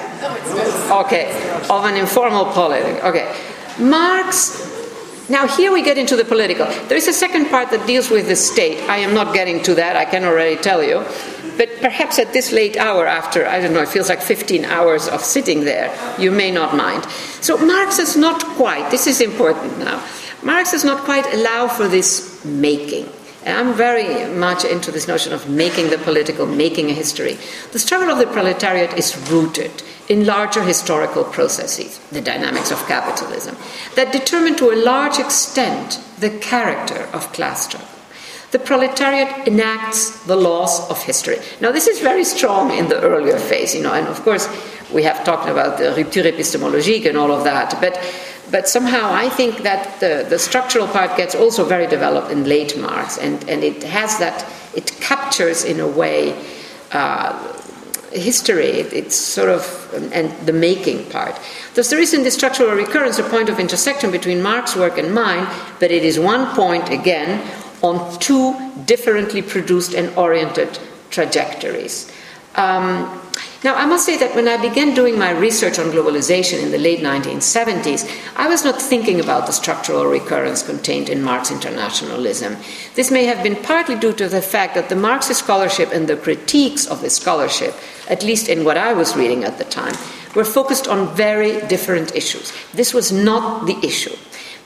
Okay, 0.91 1.31
of 1.71 1.85
an 1.85 1.97
informal 1.97 2.47
politics. 2.47 3.05
Okay. 3.05 3.35
Marx 3.79 4.69
now, 5.31 5.47
here 5.47 5.71
we 5.71 5.83
get 5.83 5.97
into 5.97 6.17
the 6.17 6.25
political. 6.25 6.67
There 6.89 6.97
is 6.97 7.07
a 7.07 7.13
second 7.13 7.51
part 7.51 7.71
that 7.71 7.87
deals 7.87 8.11
with 8.11 8.27
the 8.27 8.35
state. 8.35 8.81
I 8.91 8.97
am 8.97 9.15
not 9.15 9.33
getting 9.33 9.63
to 9.63 9.77
that, 9.77 9.95
I 9.95 10.05
can 10.05 10.25
already 10.25 10.57
tell 10.57 10.83
you. 10.83 11.05
But 11.57 11.69
perhaps 11.81 12.19
at 12.19 12.33
this 12.33 12.51
late 12.51 12.77
hour, 12.77 13.07
after, 13.07 13.47
I 13.47 13.61
don't 13.61 13.73
know, 13.73 13.83
it 13.83 13.89
feels 13.89 14.09
like 14.09 14.21
15 14.21 14.65
hours 14.65 15.07
of 15.07 15.21
sitting 15.21 15.61
there, 15.61 15.95
you 16.19 16.33
may 16.33 16.51
not 16.51 16.75
mind. 16.75 17.05
So, 17.41 17.57
Marx 17.59 18.01
is 18.01 18.17
not 18.17 18.45
quite, 18.57 18.91
this 18.91 19.07
is 19.07 19.21
important 19.21 19.79
now, 19.79 20.05
Marx 20.43 20.71
does 20.73 20.85
not 20.85 21.05
quite 21.05 21.27
allow 21.35 21.69
for 21.69 21.89
this 21.89 22.45
making. 22.45 23.09
I'm 23.47 23.73
very 23.75 24.31
much 24.35 24.65
into 24.65 24.91
this 24.91 25.09
notion 25.09 25.33
of 25.33 25.49
making 25.49 25.91
the 25.91 25.99
political, 25.99 26.47
making 26.47 26.91
a 26.91 26.95
history. 26.95 27.39
The 27.73 27.79
struggle 27.79 28.11
of 28.11 28.19
the 28.19 28.27
proletariat 28.27 28.99
is 28.99 29.17
rooted 29.31 29.83
in 30.09 30.27
larger 30.27 30.63
historical 30.63 31.25
processes, 31.25 31.99
the 32.11 32.21
dynamics 32.21 32.71
of 32.71 32.87
capitalism, 32.87 33.57
that 33.95 34.13
determine 34.13 34.57
to 34.57 34.71
a 34.71 34.83
large 34.83 35.19
extent 35.19 36.01
the 36.19 36.31
character 36.31 37.09
of 37.13 37.33
class 37.33 37.67
struggle. 37.67 37.89
The 38.51 38.59
proletariat 38.59 39.47
enacts 39.47 40.25
the 40.25 40.37
laws 40.37 40.91
of 40.91 41.03
history. 41.03 41.37
Now, 41.61 41.71
this 41.71 41.87
is 41.87 42.01
very 42.01 42.25
strong 42.25 42.73
in 42.73 42.89
the 42.89 43.01
earlier 43.01 43.39
phase, 43.39 43.75
you 43.75 43.83
know, 43.83 43.93
and 43.93 44.09
of 44.09 44.21
course, 44.23 44.49
we 44.93 45.05
have 45.05 45.25
talked 45.25 45.49
about 45.49 45.79
the 45.79 45.95
rupture 45.95 46.25
epistémologique 46.25 47.07
and 47.07 47.17
all 47.17 47.31
of 47.31 47.45
that, 47.45 47.81
but 47.81 47.97
but 48.51 48.69
somehow 48.69 49.13
I 49.13 49.29
think 49.29 49.63
that 49.63 50.01
the, 50.01 50.27
the 50.29 50.39
structural 50.39 50.87
part 50.87 51.17
gets 51.17 51.35
also 51.35 51.65
very 51.65 51.87
developed 51.87 52.31
in 52.31 52.45
late 52.45 52.77
Marx, 52.79 53.19
and, 53.19 53.49
and 53.49 53.63
it 53.63 53.83
has 53.83 54.19
that, 54.19 54.47
it 54.75 54.93
captures 55.01 55.65
in 55.65 55.81
a 55.81 55.87
way 55.87 56.35
uh, 56.93 57.33
history, 58.13 58.67
it, 58.67 58.93
it's 58.93 59.17
sort 59.17 59.49
of, 59.49 60.13
and 60.13 60.31
the 60.47 60.53
making 60.53 61.09
part. 61.11 61.39
Thus, 61.75 61.91
there 61.91 62.01
is 62.01 62.13
in 62.13 62.25
the 62.25 62.31
structural 62.31 62.75
recurrence 62.75 63.19
a 63.19 63.23
point 63.23 63.49
of 63.49 63.59
intersection 63.59 64.11
between 64.11 64.43
Marx's 64.43 64.77
work 64.77 64.99
and 64.99 65.15
mine, 65.15 65.47
but 65.79 65.91
it 65.91 66.05
is 66.05 66.19
one 66.19 66.55
point, 66.55 66.91
again, 66.91 67.41
on 67.83 68.19
two 68.19 68.55
differently 68.85 69.43
produced 69.43 69.95
and 69.95 70.15
oriented 70.17 70.79
trajectories. 71.11 72.11
Um, 72.57 73.21
now, 73.63 73.75
I 73.75 73.85
must 73.85 74.07
say 74.07 74.17
that 74.17 74.35
when 74.35 74.49
I 74.49 74.57
began 74.57 74.95
doing 74.95 75.19
my 75.19 75.33
research 75.33 75.79
on 75.79 75.93
globalization 75.93 76.63
in 76.63 76.71
the 76.71 76.79
late 76.79 77.01
1970s, 77.01 78.11
I 78.35 78.49
was 78.49 78.65
not 78.65 78.81
thinking 78.81 79.21
about 79.21 79.45
the 79.47 79.53
structural 79.53 80.07
recurrence 80.07 80.63
contained 80.63 81.11
in 81.11 81.23
Marx 81.23 81.51
internationalism. 81.51 82.57
This 82.95 83.11
may 83.11 83.25
have 83.27 83.43
been 83.43 83.57
partly 83.57 83.97
due 83.97 84.15
to 84.15 84.29
the 84.29 84.41
fact 84.41 84.75
that 84.77 84.89
the 84.89 84.97
Marxist 84.97 85.41
scholarship 85.41 85.91
and 85.93 86.09
the 86.09 86.17
critiques 86.17 86.87
of 86.87 87.03
the 87.03 87.11
scholarship, 87.11 87.75
at 88.09 88.25
least 88.25 88.49
in 88.49 88.65
what 88.65 88.79
I 88.79 88.95
was 88.95 89.15
reading 89.15 89.45
at 89.45 89.59
the 89.59 89.65
time, 89.65 89.95
were 90.35 90.45
focused 90.47 90.89
on 90.89 91.15
very 91.15 91.61
different 91.67 92.17
issues. 92.17 92.55
This 92.73 92.95
was 92.95 93.13
not 93.13 93.67
the 93.67 93.79
issue 93.87 94.17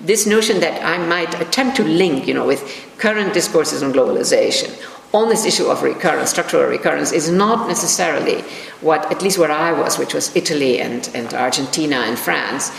this 0.00 0.26
notion 0.26 0.60
that 0.60 0.84
I 0.84 0.98
might 0.98 1.40
attempt 1.40 1.76
to 1.76 1.84
link, 1.84 2.26
you 2.26 2.34
know, 2.34 2.46
with 2.46 2.62
current 2.98 3.32
discourses 3.32 3.82
on 3.82 3.92
globalization 3.92 4.68
on 5.14 5.28
this 5.28 5.46
issue 5.46 5.66
of 5.66 5.82
recurrence, 5.82 6.30
structural 6.30 6.68
recurrence, 6.68 7.12
is 7.12 7.30
not 7.30 7.68
necessarily 7.68 8.42
what, 8.80 9.10
at 9.12 9.22
least 9.22 9.38
where 9.38 9.52
I 9.52 9.72
was, 9.72 9.96
which 9.96 10.12
was 10.12 10.34
Italy 10.34 10.80
and, 10.80 11.08
and 11.14 11.32
Argentina 11.32 11.96
and 11.96 12.18
France, 12.18 12.72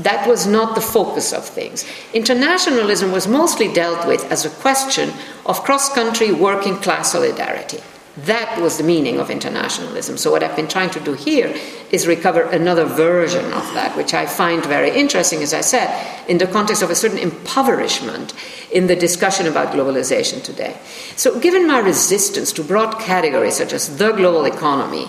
that 0.00 0.26
was 0.26 0.46
not 0.46 0.74
the 0.74 0.80
focus 0.80 1.32
of 1.34 1.44
things. 1.44 1.84
Internationalism 2.14 3.12
was 3.12 3.28
mostly 3.28 3.70
dealt 3.70 4.08
with 4.08 4.24
as 4.32 4.46
a 4.46 4.50
question 4.50 5.10
of 5.44 5.62
cross 5.62 5.92
country 5.92 6.32
working 6.32 6.76
class 6.76 7.12
solidarity. 7.12 7.80
That 8.16 8.60
was 8.60 8.76
the 8.76 8.82
meaning 8.82 9.20
of 9.20 9.30
internationalism. 9.30 10.16
So, 10.16 10.32
what 10.32 10.42
I've 10.42 10.56
been 10.56 10.66
trying 10.66 10.90
to 10.90 11.00
do 11.00 11.12
here 11.12 11.54
is 11.92 12.08
recover 12.08 12.42
another 12.42 12.84
version 12.84 13.44
of 13.52 13.62
that, 13.74 13.96
which 13.96 14.14
I 14.14 14.26
find 14.26 14.66
very 14.66 14.90
interesting, 14.90 15.42
as 15.42 15.54
I 15.54 15.60
said, 15.60 15.88
in 16.28 16.38
the 16.38 16.48
context 16.48 16.82
of 16.82 16.90
a 16.90 16.96
certain 16.96 17.18
impoverishment 17.18 18.34
in 18.72 18.88
the 18.88 18.96
discussion 18.96 19.46
about 19.46 19.72
globalization 19.72 20.42
today. 20.42 20.76
So, 21.14 21.38
given 21.38 21.68
my 21.68 21.78
resistance 21.78 22.52
to 22.54 22.64
broad 22.64 22.98
categories 22.98 23.56
such 23.56 23.72
as 23.72 23.96
the 23.96 24.10
global 24.10 24.44
economy, 24.44 25.06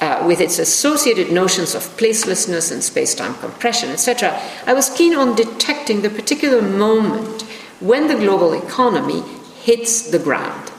uh, 0.00 0.24
with 0.26 0.40
its 0.40 0.58
associated 0.58 1.30
notions 1.30 1.74
of 1.74 1.82
placelessness 1.98 2.72
and 2.72 2.82
space 2.82 3.14
time 3.14 3.34
compression, 3.34 3.90
etc., 3.90 4.40
I 4.66 4.72
was 4.72 4.88
keen 4.88 5.14
on 5.14 5.34
detecting 5.34 6.00
the 6.00 6.08
particular 6.08 6.62
moment 6.62 7.42
when 7.80 8.08
the 8.08 8.14
global 8.14 8.54
economy 8.54 9.20
hits 9.60 10.10
the 10.10 10.18
ground 10.18 10.72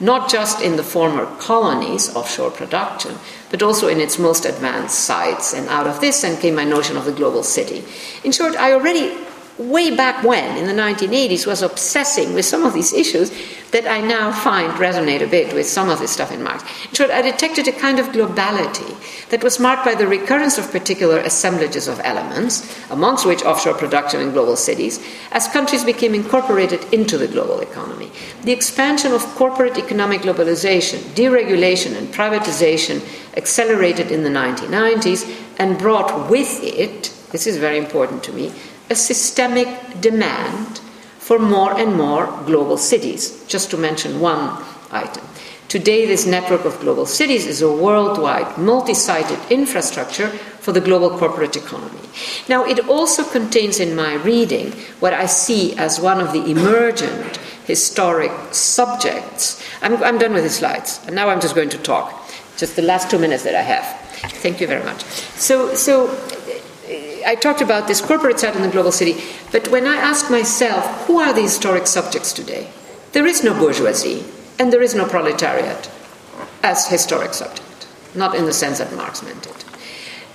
not 0.00 0.30
just 0.30 0.60
in 0.60 0.76
the 0.76 0.82
former 0.82 1.26
colonies 1.36 2.14
offshore 2.16 2.50
production, 2.50 3.16
but 3.50 3.62
also 3.62 3.86
in 3.88 4.00
its 4.00 4.18
most 4.18 4.44
advanced 4.44 4.98
sites. 4.98 5.52
And 5.52 5.68
out 5.68 5.86
of 5.86 6.00
this 6.00 6.22
then 6.22 6.40
came 6.40 6.54
my 6.54 6.64
notion 6.64 6.96
of 6.96 7.04
the 7.04 7.12
global 7.12 7.42
city. 7.42 7.84
In 8.24 8.32
short, 8.32 8.56
I 8.56 8.72
already 8.72 9.16
way 9.58 9.94
back 9.94 10.24
when, 10.24 10.56
in 10.56 10.66
the 10.66 10.82
1980s, 10.82 11.46
was 11.46 11.62
obsessing 11.62 12.34
with 12.34 12.44
some 12.44 12.64
of 12.64 12.72
these 12.72 12.92
issues 12.92 13.30
that 13.72 13.86
I 13.86 14.00
now 14.00 14.32
find 14.32 14.72
resonate 14.72 15.22
a 15.22 15.26
bit 15.26 15.54
with 15.54 15.66
some 15.66 15.88
of 15.88 15.98
this 15.98 16.10
stuff 16.10 16.32
in 16.32 16.42
Marx. 16.42 16.64
In 16.88 16.94
short, 16.94 17.10
I 17.10 17.22
detected 17.22 17.68
a 17.68 17.72
kind 17.72 17.98
of 17.98 18.06
globality 18.08 19.28
that 19.28 19.44
was 19.44 19.60
marked 19.60 19.84
by 19.84 19.94
the 19.94 20.06
recurrence 20.06 20.58
of 20.58 20.70
particular 20.72 21.18
assemblages 21.18 21.86
of 21.86 22.00
elements, 22.00 22.76
amongst 22.90 23.26
which 23.26 23.44
offshore 23.44 23.74
production 23.74 24.20
in 24.20 24.32
global 24.32 24.56
cities, 24.56 25.04
as 25.30 25.46
countries 25.48 25.84
became 25.84 26.14
incorporated 26.14 26.82
into 26.92 27.16
the 27.16 27.28
global 27.28 27.60
economy. 27.60 28.10
The 28.42 28.52
expansion 28.52 29.12
of 29.12 29.24
corporate 29.36 29.78
economic 29.78 30.22
globalization, 30.22 30.98
deregulation, 31.14 31.96
and 31.96 32.08
privatization 32.08 33.02
accelerated 33.36 34.10
in 34.10 34.24
the 34.24 34.30
1990s 34.30 35.30
and 35.58 35.78
brought 35.78 36.28
with 36.28 36.62
it, 36.64 37.14
this 37.30 37.46
is 37.46 37.56
very 37.56 37.78
important 37.78 38.24
to 38.24 38.32
me, 38.32 38.52
a 38.90 38.94
systemic 38.94 39.68
demand 40.00 40.78
for 41.18 41.38
more 41.38 41.78
and 41.78 41.94
more 41.96 42.26
global 42.44 42.76
cities, 42.76 43.44
just 43.46 43.70
to 43.70 43.76
mention 43.76 44.20
one 44.20 44.62
item. 44.90 45.24
Today, 45.68 46.04
this 46.04 46.26
network 46.26 46.64
of 46.64 46.80
global 46.80 47.06
cities 47.06 47.46
is 47.46 47.62
a 47.62 47.70
worldwide, 47.70 48.58
multi 48.58 48.92
sided 48.92 49.38
infrastructure 49.50 50.28
for 50.28 50.72
the 50.72 50.80
global 50.80 51.16
corporate 51.16 51.54
economy. 51.54 52.00
Now, 52.48 52.64
it 52.64 52.88
also 52.88 53.22
contains 53.22 53.78
in 53.78 53.94
my 53.94 54.14
reading 54.14 54.72
what 54.98 55.14
I 55.14 55.26
see 55.26 55.76
as 55.76 56.00
one 56.00 56.20
of 56.20 56.32
the 56.32 56.44
emergent 56.50 57.36
historic 57.66 58.32
subjects. 58.50 59.64
I'm, 59.80 60.02
I'm 60.02 60.18
done 60.18 60.32
with 60.32 60.42
the 60.42 60.50
slides, 60.50 61.00
and 61.06 61.14
now 61.14 61.28
I'm 61.28 61.40
just 61.40 61.54
going 61.54 61.70
to 61.70 61.78
talk. 61.78 62.20
Just 62.56 62.74
the 62.74 62.82
last 62.82 63.08
two 63.08 63.20
minutes 63.20 63.44
that 63.44 63.54
I 63.54 63.62
have. 63.62 63.86
Thank 64.42 64.60
you 64.60 64.66
very 64.66 64.84
much. 64.84 65.04
So, 65.38 65.74
so 65.76 66.08
I 67.24 67.34
talked 67.34 67.60
about 67.60 67.88
this 67.88 68.00
corporate 68.00 68.40
side 68.40 68.56
in 68.56 68.62
the 68.62 68.68
global 68.68 68.92
city, 68.92 69.22
but 69.52 69.68
when 69.68 69.86
I 69.86 69.96
ask 69.96 70.30
myself, 70.30 71.06
who 71.06 71.18
are 71.20 71.32
the 71.32 71.42
historic 71.42 71.86
subjects 71.86 72.32
today? 72.32 72.70
There 73.12 73.26
is 73.26 73.42
no 73.42 73.54
bourgeoisie 73.54 74.24
and 74.58 74.72
there 74.72 74.82
is 74.82 74.94
no 74.94 75.06
proletariat 75.06 75.90
as 76.62 76.86
historic 76.88 77.34
subject, 77.34 77.88
not 78.14 78.34
in 78.34 78.44
the 78.44 78.52
sense 78.52 78.78
that 78.78 78.94
Marx 78.94 79.22
meant 79.22 79.46
it. 79.46 79.64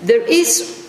There 0.02 0.22
is 0.22 0.84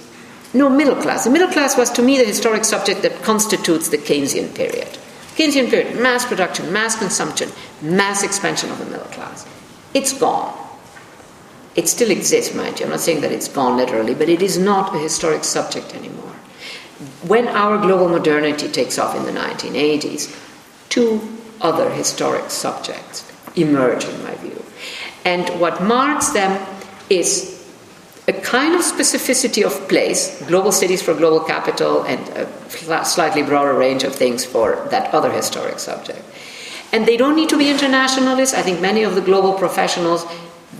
no 0.54 0.68
middle 0.68 0.96
class. 0.96 1.24
The 1.24 1.30
middle 1.30 1.48
class 1.48 1.76
was 1.76 1.90
to 1.90 2.02
me 2.02 2.18
the 2.18 2.24
historic 2.24 2.64
subject 2.64 3.02
that 3.02 3.22
constitutes 3.22 3.88
the 3.88 3.98
Keynesian 3.98 4.54
period. 4.54 4.98
Keynesian 5.36 5.68
period, 5.68 6.00
mass 6.00 6.24
production, 6.24 6.72
mass 6.72 6.98
consumption, 6.98 7.50
mass 7.82 8.22
expansion 8.22 8.70
of 8.70 8.78
the 8.78 8.86
middle 8.86 9.06
class. 9.08 9.46
It's 9.92 10.12
gone. 10.18 10.65
It 11.76 11.88
still 11.88 12.10
exists, 12.10 12.54
mind 12.54 12.80
you. 12.80 12.86
I'm 12.86 12.90
not 12.90 13.00
saying 13.00 13.20
that 13.20 13.32
it's 13.32 13.48
gone 13.48 13.76
literally, 13.76 14.14
but 14.14 14.28
it 14.28 14.42
is 14.42 14.58
not 14.58 14.94
a 14.94 14.98
historic 14.98 15.44
subject 15.44 15.94
anymore. 15.94 16.32
When 17.26 17.48
our 17.48 17.76
global 17.78 18.08
modernity 18.08 18.68
takes 18.68 18.98
off 18.98 19.14
in 19.14 19.24
the 19.24 19.38
1980s, 19.38 20.34
two 20.88 21.20
other 21.60 21.90
historic 21.90 22.50
subjects 22.50 23.30
emerge, 23.56 24.04
in 24.06 24.22
my 24.22 24.34
view. 24.36 24.62
And 25.24 25.48
what 25.60 25.82
marks 25.82 26.30
them 26.30 26.66
is 27.10 27.56
a 28.28 28.32
kind 28.32 28.74
of 28.74 28.80
specificity 28.80 29.64
of 29.64 29.88
place, 29.88 30.42
global 30.46 30.72
cities 30.72 31.02
for 31.02 31.14
global 31.14 31.40
capital, 31.40 32.02
and 32.04 32.20
a 32.28 33.04
slightly 33.04 33.42
broader 33.42 33.74
range 33.74 34.02
of 34.02 34.14
things 34.14 34.44
for 34.44 34.86
that 34.90 35.12
other 35.14 35.30
historic 35.30 35.78
subject. 35.78 36.22
And 36.92 37.06
they 37.06 37.16
don't 37.16 37.36
need 37.36 37.48
to 37.50 37.58
be 37.58 37.68
internationalists. 37.68 38.54
I 38.54 38.62
think 38.62 38.80
many 38.80 39.02
of 39.02 39.14
the 39.14 39.20
global 39.20 39.52
professionals, 39.52 40.24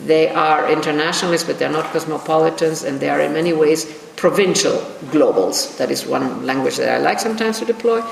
they 0.06 0.28
are 0.30 0.70
internationalists, 0.70 1.44
but 1.44 1.58
they're 1.58 1.70
not 1.70 1.92
cosmopolitans, 1.92 2.82
and 2.82 3.00
they 3.00 3.08
are 3.08 3.20
in 3.20 3.32
many 3.32 3.52
ways 3.52 3.84
provincial 4.16 4.78
globals. 5.12 5.76
That 5.76 5.90
is 5.90 6.06
one 6.06 6.46
language 6.46 6.76
that 6.76 6.88
I 6.88 6.98
like 6.98 7.20
sometimes 7.20 7.58
to 7.58 7.64
deploy. 7.64 8.02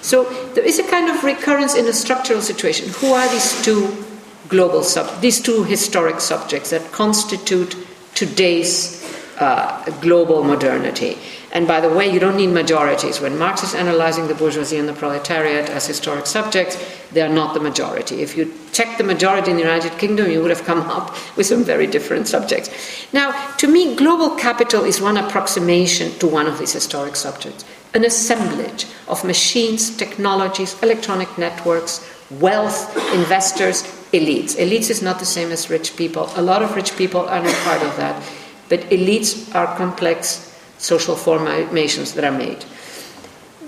So 0.00 0.24
there 0.54 0.64
is 0.64 0.78
a 0.78 0.84
kind 0.84 1.10
of 1.10 1.22
recurrence 1.22 1.74
in 1.74 1.86
a 1.86 1.92
structural 1.92 2.40
situation. 2.40 2.88
Who 3.00 3.12
are 3.12 3.28
these 3.28 3.62
two 3.62 4.04
global 4.48 4.82
sub, 4.82 5.20
these 5.20 5.40
two 5.40 5.64
historic 5.64 6.20
subjects 6.20 6.70
that 6.70 6.90
constitute 6.92 7.76
today's 8.14 9.04
uh, 9.38 9.84
global 10.00 10.42
modernity? 10.44 11.18
And 11.52 11.66
by 11.66 11.80
the 11.80 11.88
way, 11.88 12.08
you 12.08 12.20
don't 12.20 12.36
need 12.36 12.48
majorities. 12.48 13.20
When 13.20 13.36
Marx 13.36 13.64
is 13.64 13.74
analyzing 13.74 14.28
the 14.28 14.34
bourgeoisie 14.34 14.76
and 14.76 14.88
the 14.88 14.92
proletariat 14.92 15.68
as 15.68 15.86
historic 15.86 16.26
subjects, 16.26 16.78
they 17.12 17.22
are 17.22 17.28
not 17.28 17.54
the 17.54 17.60
majority. 17.60 18.22
If 18.22 18.36
you 18.36 18.52
check 18.72 18.98
the 18.98 19.04
majority 19.04 19.50
in 19.50 19.56
the 19.56 19.64
United 19.64 19.98
Kingdom, 19.98 20.30
you 20.30 20.40
would 20.42 20.50
have 20.50 20.64
come 20.64 20.82
up 20.82 21.16
with 21.36 21.46
some 21.46 21.64
very 21.64 21.88
different 21.88 22.28
subjects. 22.28 22.70
Now, 23.12 23.32
to 23.56 23.66
me, 23.66 23.96
global 23.96 24.36
capital 24.36 24.84
is 24.84 25.00
one 25.00 25.16
approximation 25.16 26.12
to 26.20 26.28
one 26.28 26.46
of 26.46 26.58
these 26.58 26.72
historic 26.72 27.16
subjects 27.16 27.64
an 27.92 28.04
assemblage 28.04 28.86
of 29.08 29.24
machines, 29.24 29.96
technologies, 29.96 30.80
electronic 30.80 31.36
networks, 31.36 32.08
wealth, 32.30 32.96
investors, 33.12 33.82
elites. 34.12 34.54
Elites 34.54 34.90
is 34.90 35.02
not 35.02 35.18
the 35.18 35.26
same 35.26 35.50
as 35.50 35.68
rich 35.68 35.96
people. 35.96 36.30
A 36.36 36.42
lot 36.42 36.62
of 36.62 36.76
rich 36.76 36.96
people 36.96 37.22
are 37.22 37.42
not 37.42 37.54
part 37.64 37.82
of 37.82 37.96
that. 37.96 38.22
But 38.68 38.80
elites 38.90 39.52
are 39.56 39.76
complex 39.76 40.49
social 40.80 41.14
formations 41.14 42.14
that 42.14 42.24
are 42.24 42.36
made. 42.36 42.64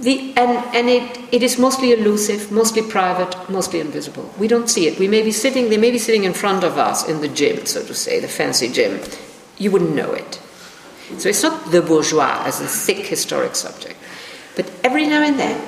The, 0.01 0.33
and 0.37 0.59
and 0.75 0.88
it, 0.88 1.20
it 1.31 1.42
is 1.44 1.59
mostly 1.59 1.92
elusive, 1.92 2.51
mostly 2.51 2.83
private, 2.83 3.37
mostly 3.48 3.79
invisible. 3.79 4.35
We 4.37 4.48
don't 4.48 4.68
see 4.68 4.88
it. 4.88 4.98
We 4.98 5.07
may 5.07 5.22
be 5.22 5.31
sitting, 5.31 5.70
they 5.70 5.77
may 5.77 5.92
be 5.92 5.98
sitting 5.98 6.25
in 6.25 6.33
front 6.33 6.64
of 6.64 6.77
us 6.77 7.09
in 7.09 7.20
the 7.20 7.29
gym, 7.29 7.66
so 7.66 7.85
to 7.87 7.94
say, 7.94 8.18
the 8.18 8.27
fancy 8.27 8.68
gym. 8.68 9.01
You 9.59 9.70
wouldn't 9.70 9.94
know 9.94 10.12
it. 10.12 10.40
So 11.18 11.29
it's 11.29 11.42
not 11.42 11.70
the 11.70 11.83
bourgeois 11.83 12.42
as 12.44 12.61
a 12.61 12.66
thick 12.66 13.07
historic 13.07 13.55
subject. 13.55 13.96
But 14.57 14.72
every 14.83 15.07
now 15.07 15.22
and 15.22 15.38
then, 15.38 15.61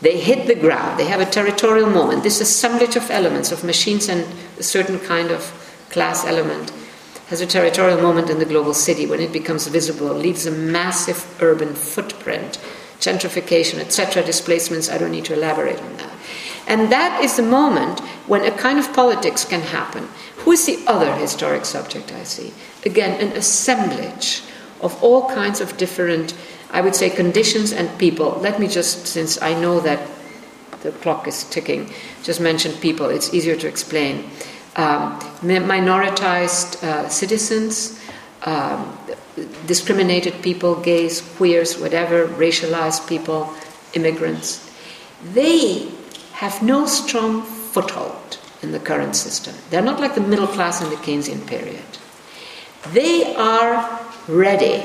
they 0.00 0.18
hit 0.18 0.48
the 0.48 0.56
ground, 0.56 0.98
they 0.98 1.06
have 1.06 1.20
a 1.20 1.30
territorial 1.30 1.88
moment. 1.88 2.24
This 2.24 2.40
assemblage 2.40 2.96
of 2.96 3.08
elements, 3.10 3.52
of 3.52 3.62
machines 3.62 4.08
and 4.08 4.26
a 4.58 4.62
certain 4.62 4.98
kind 4.98 5.30
of 5.30 5.52
class 5.90 6.24
element, 6.24 6.72
has 7.32 7.40
a 7.40 7.46
territorial 7.46 7.98
moment 7.98 8.28
in 8.28 8.38
the 8.38 8.44
global 8.44 8.74
city 8.74 9.06
when 9.06 9.18
it 9.18 9.32
becomes 9.32 9.66
visible, 9.66 10.12
leaves 10.12 10.44
a 10.44 10.50
massive 10.50 11.24
urban 11.40 11.74
footprint, 11.74 12.58
gentrification, 13.00 13.78
etc., 13.78 14.22
displacements. 14.22 14.90
I 14.90 14.98
don't 14.98 15.12
need 15.12 15.24
to 15.24 15.32
elaborate 15.32 15.80
on 15.80 15.96
that. 15.96 16.12
And 16.66 16.92
that 16.92 17.24
is 17.24 17.36
the 17.38 17.42
moment 17.42 18.00
when 18.28 18.44
a 18.44 18.50
kind 18.50 18.78
of 18.78 18.92
politics 18.92 19.46
can 19.46 19.62
happen. 19.62 20.08
Who 20.44 20.52
is 20.52 20.66
the 20.66 20.84
other 20.86 21.14
historic 21.14 21.64
subject 21.64 22.12
I 22.12 22.24
see? 22.24 22.52
Again, 22.84 23.18
an 23.18 23.34
assemblage 23.34 24.42
of 24.82 25.02
all 25.02 25.30
kinds 25.30 25.62
of 25.62 25.78
different 25.78 26.34
I 26.70 26.82
would 26.82 26.94
say 26.94 27.08
conditions 27.08 27.72
and 27.72 27.88
people. 27.98 28.38
Let 28.42 28.60
me 28.60 28.68
just, 28.68 29.06
since 29.06 29.40
I 29.40 29.58
know 29.58 29.80
that 29.80 30.06
the 30.82 30.92
clock 30.92 31.26
is 31.26 31.44
ticking, 31.44 31.92
just 32.22 32.40
mention 32.40 32.72
people. 32.72 33.06
It's 33.08 33.32
easier 33.32 33.56
to 33.56 33.68
explain. 33.68 34.30
Um, 34.76 35.20
minoritized 35.42 36.82
uh, 36.82 37.08
citizens, 37.08 38.00
um, 38.44 38.96
discriminated 39.66 40.42
people, 40.42 40.76
gays, 40.76 41.20
queers, 41.36 41.78
whatever, 41.78 42.26
racialized 42.26 43.06
people, 43.06 43.52
immigrants. 43.92 44.70
They 45.34 45.90
have 46.32 46.62
no 46.62 46.86
strong 46.86 47.42
foothold 47.42 48.38
in 48.62 48.72
the 48.72 48.80
current 48.80 49.14
system. 49.14 49.54
They're 49.68 49.82
not 49.82 50.00
like 50.00 50.14
the 50.14 50.22
middle 50.22 50.46
class 50.46 50.80
in 50.80 50.88
the 50.88 50.96
Keynesian 50.96 51.46
period. 51.46 51.84
They 52.92 53.34
are 53.36 54.00
ready 54.26 54.82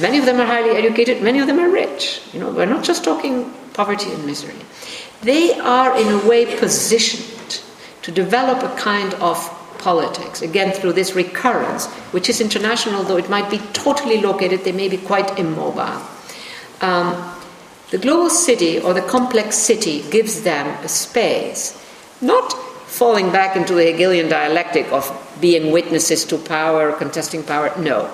Many 0.00 0.18
of 0.18 0.24
them 0.24 0.40
are 0.40 0.46
highly 0.46 0.70
educated, 0.70 1.22
many 1.22 1.38
of 1.38 1.46
them 1.46 1.58
are 1.58 1.68
rich. 1.68 2.22
You 2.32 2.40
know, 2.40 2.50
we're 2.50 2.66
not 2.66 2.82
just 2.82 3.04
talking 3.04 3.52
poverty 3.74 4.10
and 4.10 4.24
misery. 4.24 4.56
They 5.20 5.58
are, 5.60 5.96
in 5.98 6.08
a 6.08 6.26
way, 6.26 6.58
positioned 6.58 7.41
to 8.02 8.12
develop 8.12 8.62
a 8.62 8.74
kind 8.76 9.14
of 9.14 9.38
politics, 9.78 10.42
again, 10.42 10.72
through 10.72 10.92
this 10.92 11.14
recurrence, 11.14 11.86
which 12.12 12.28
is 12.28 12.40
international, 12.40 13.02
though 13.02 13.16
it 13.16 13.28
might 13.28 13.50
be 13.50 13.58
totally 13.72 14.20
located, 14.20 14.64
they 14.64 14.72
may 14.72 14.88
be 14.88 14.96
quite 14.96 15.38
immobile. 15.38 16.00
Um, 16.80 17.34
the 17.90 17.98
global 17.98 18.30
city 18.30 18.80
or 18.80 18.94
the 18.94 19.02
complex 19.02 19.56
city 19.56 20.02
gives 20.10 20.42
them 20.42 20.66
a 20.84 20.88
space, 20.88 21.78
not 22.20 22.52
falling 22.52 23.32
back 23.32 23.56
into 23.56 23.74
the 23.74 23.84
Hegelian 23.84 24.28
dialectic 24.28 24.90
of 24.92 25.10
being 25.40 25.72
witnesses 25.72 26.24
to 26.26 26.38
power, 26.38 26.92
contesting 26.92 27.42
power, 27.42 27.72
no 27.78 28.10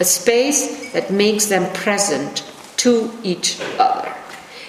a 0.00 0.04
space 0.04 0.92
that 0.92 1.10
makes 1.10 1.46
them 1.46 1.70
present 1.72 2.44
to 2.76 3.10
each 3.22 3.60
other. 3.78 3.97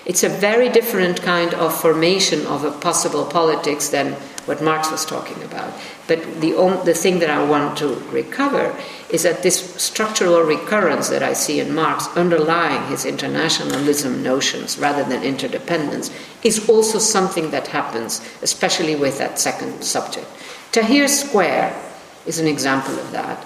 It's 0.09 0.23
a 0.23 0.29
very 0.29 0.69
different 0.69 1.21
kind 1.21 1.53
of 1.53 1.79
formation 1.79 2.47
of 2.47 2.63
a 2.63 2.71
possible 2.71 3.25
politics 3.25 3.89
than 3.89 4.13
what 4.47 4.59
Marx 4.59 4.89
was 4.89 5.05
talking 5.05 5.43
about. 5.43 5.71
But 6.07 6.41
the, 6.41 6.81
the 6.83 6.95
thing 6.95 7.19
that 7.19 7.29
I 7.29 7.47
want 7.47 7.77
to 7.77 7.93
recover 8.09 8.75
is 9.11 9.21
that 9.21 9.43
this 9.43 9.75
structural 9.75 10.41
recurrence 10.41 11.09
that 11.09 11.21
I 11.21 11.33
see 11.33 11.59
in 11.59 11.75
Marx 11.75 12.07
underlying 12.17 12.89
his 12.89 13.05
internationalism 13.05 14.23
notions 14.23 14.79
rather 14.79 15.03
than 15.03 15.21
interdependence 15.21 16.09
is 16.41 16.67
also 16.67 16.97
something 16.97 17.51
that 17.51 17.67
happens, 17.67 18.19
especially 18.41 18.95
with 18.95 19.19
that 19.19 19.37
second 19.37 19.83
subject. 19.83 20.25
Tahrir 20.71 21.07
Square 21.07 21.79
is 22.25 22.39
an 22.39 22.47
example 22.47 22.97
of 22.97 23.11
that. 23.11 23.45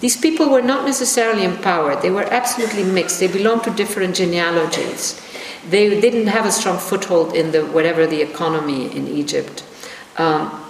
These 0.00 0.16
people 0.16 0.50
were 0.50 0.62
not 0.62 0.86
necessarily 0.86 1.44
empowered, 1.44 2.02
they 2.02 2.10
were 2.10 2.26
absolutely 2.32 2.82
mixed. 2.82 3.20
They 3.20 3.28
belonged 3.28 3.62
to 3.62 3.70
different 3.70 4.16
genealogies. 4.16 5.20
They 5.68 6.00
didn't 6.00 6.28
have 6.28 6.46
a 6.46 6.52
strong 6.52 6.78
foothold 6.78 7.34
in 7.34 7.52
the 7.52 7.66
whatever 7.66 8.06
the 8.06 8.22
economy 8.22 8.94
in 8.94 9.08
Egypt. 9.08 9.64
Um, 10.16 10.64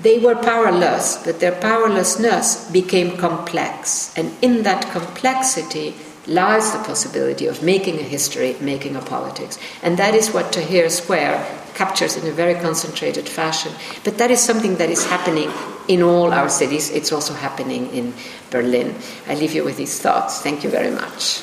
they 0.00 0.18
were 0.18 0.34
powerless, 0.34 1.22
but 1.24 1.40
their 1.40 1.52
powerlessness 1.52 2.70
became 2.70 3.16
complex. 3.16 4.12
And 4.16 4.32
in 4.42 4.62
that 4.64 4.90
complexity 4.90 5.94
lies 6.26 6.72
the 6.72 6.78
possibility 6.78 7.46
of 7.46 7.62
making 7.62 7.98
a 7.98 8.02
history, 8.02 8.56
making 8.60 8.96
a 8.96 9.00
politics. 9.00 9.58
And 9.82 9.96
that 9.98 10.14
is 10.14 10.32
what 10.32 10.52
Tahrir 10.52 10.90
Square 10.90 11.46
captures 11.74 12.16
in 12.16 12.26
a 12.26 12.32
very 12.32 12.54
concentrated 12.54 13.28
fashion. 13.28 13.72
But 14.04 14.18
that 14.18 14.30
is 14.30 14.40
something 14.40 14.76
that 14.76 14.90
is 14.90 15.04
happening 15.06 15.50
in 15.86 16.02
all 16.02 16.32
our 16.32 16.48
cities. 16.48 16.90
It's 16.90 17.12
also 17.12 17.34
happening 17.34 17.90
in 17.90 18.14
Berlin. 18.50 18.94
I 19.28 19.34
leave 19.34 19.52
you 19.52 19.64
with 19.64 19.76
these 19.76 20.00
thoughts. 20.00 20.40
Thank 20.40 20.64
you 20.64 20.70
very 20.70 20.90
much. 20.90 21.42